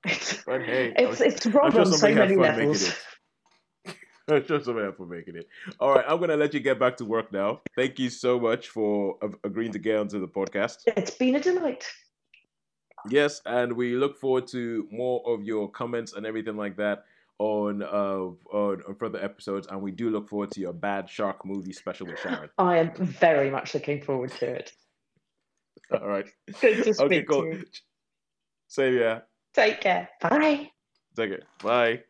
But 0.46 0.62
hey, 0.62 0.92
It's 0.98 1.20
I'm, 1.20 1.26
it's 1.26 1.46
wrong 1.46 1.72
sure 1.72 1.80
on 1.80 1.92
so 1.92 2.14
many 2.14 2.36
levels. 2.36 2.92
I'm 4.28 4.46
sure 4.46 4.60
somebody 4.62 4.92
fun 4.92 5.08
making 5.08 5.36
it. 5.36 5.48
All 5.80 5.94
right, 5.94 6.04
I'm 6.06 6.20
gonna 6.20 6.36
let 6.36 6.54
you 6.54 6.60
get 6.60 6.78
back 6.78 6.96
to 6.98 7.04
work 7.04 7.32
now. 7.32 7.60
Thank 7.76 7.98
you 7.98 8.08
so 8.08 8.38
much 8.38 8.68
for 8.68 9.16
agreeing 9.42 9.72
to 9.72 9.78
get 9.78 9.96
onto 9.96 10.20
the 10.20 10.28
podcast. 10.28 10.78
It's 10.86 11.10
been 11.10 11.34
a 11.34 11.40
delight. 11.40 11.84
Yes, 13.08 13.42
and 13.46 13.72
we 13.72 13.96
look 13.96 14.16
forward 14.16 14.46
to 14.48 14.86
more 14.92 15.22
of 15.26 15.42
your 15.42 15.68
comments 15.68 16.12
and 16.12 16.24
everything 16.24 16.56
like 16.56 16.76
that 16.76 17.04
on 17.42 17.82
uh 17.82 18.56
on, 18.56 18.82
on 18.88 18.94
further 18.94 19.22
episodes. 19.22 19.66
And 19.68 19.82
we 19.82 19.90
do 19.90 20.10
look 20.10 20.28
forward 20.28 20.52
to 20.52 20.60
your 20.60 20.72
bad 20.72 21.10
shark 21.10 21.44
movie 21.44 21.72
special 21.72 22.06
with 22.06 22.20
Sharon. 22.20 22.48
I 22.58 22.78
am 22.78 22.92
very 22.94 23.50
much 23.50 23.74
looking 23.74 24.00
forward 24.00 24.30
to 24.34 24.46
it. 24.46 24.72
All 25.92 26.06
right. 26.06 26.26
Good 26.60 26.84
to 26.84 26.94
speak 26.94 27.00
Okay, 27.00 27.22
cool. 27.24 27.42
to 27.42 27.48
you. 27.58 27.64
Same 28.68 28.94
yeah. 28.94 29.20
Take 29.54 29.80
care. 29.80 30.08
Bye. 30.20 30.70
Take 31.16 31.32
it. 31.32 31.44
Bye. 31.62 32.02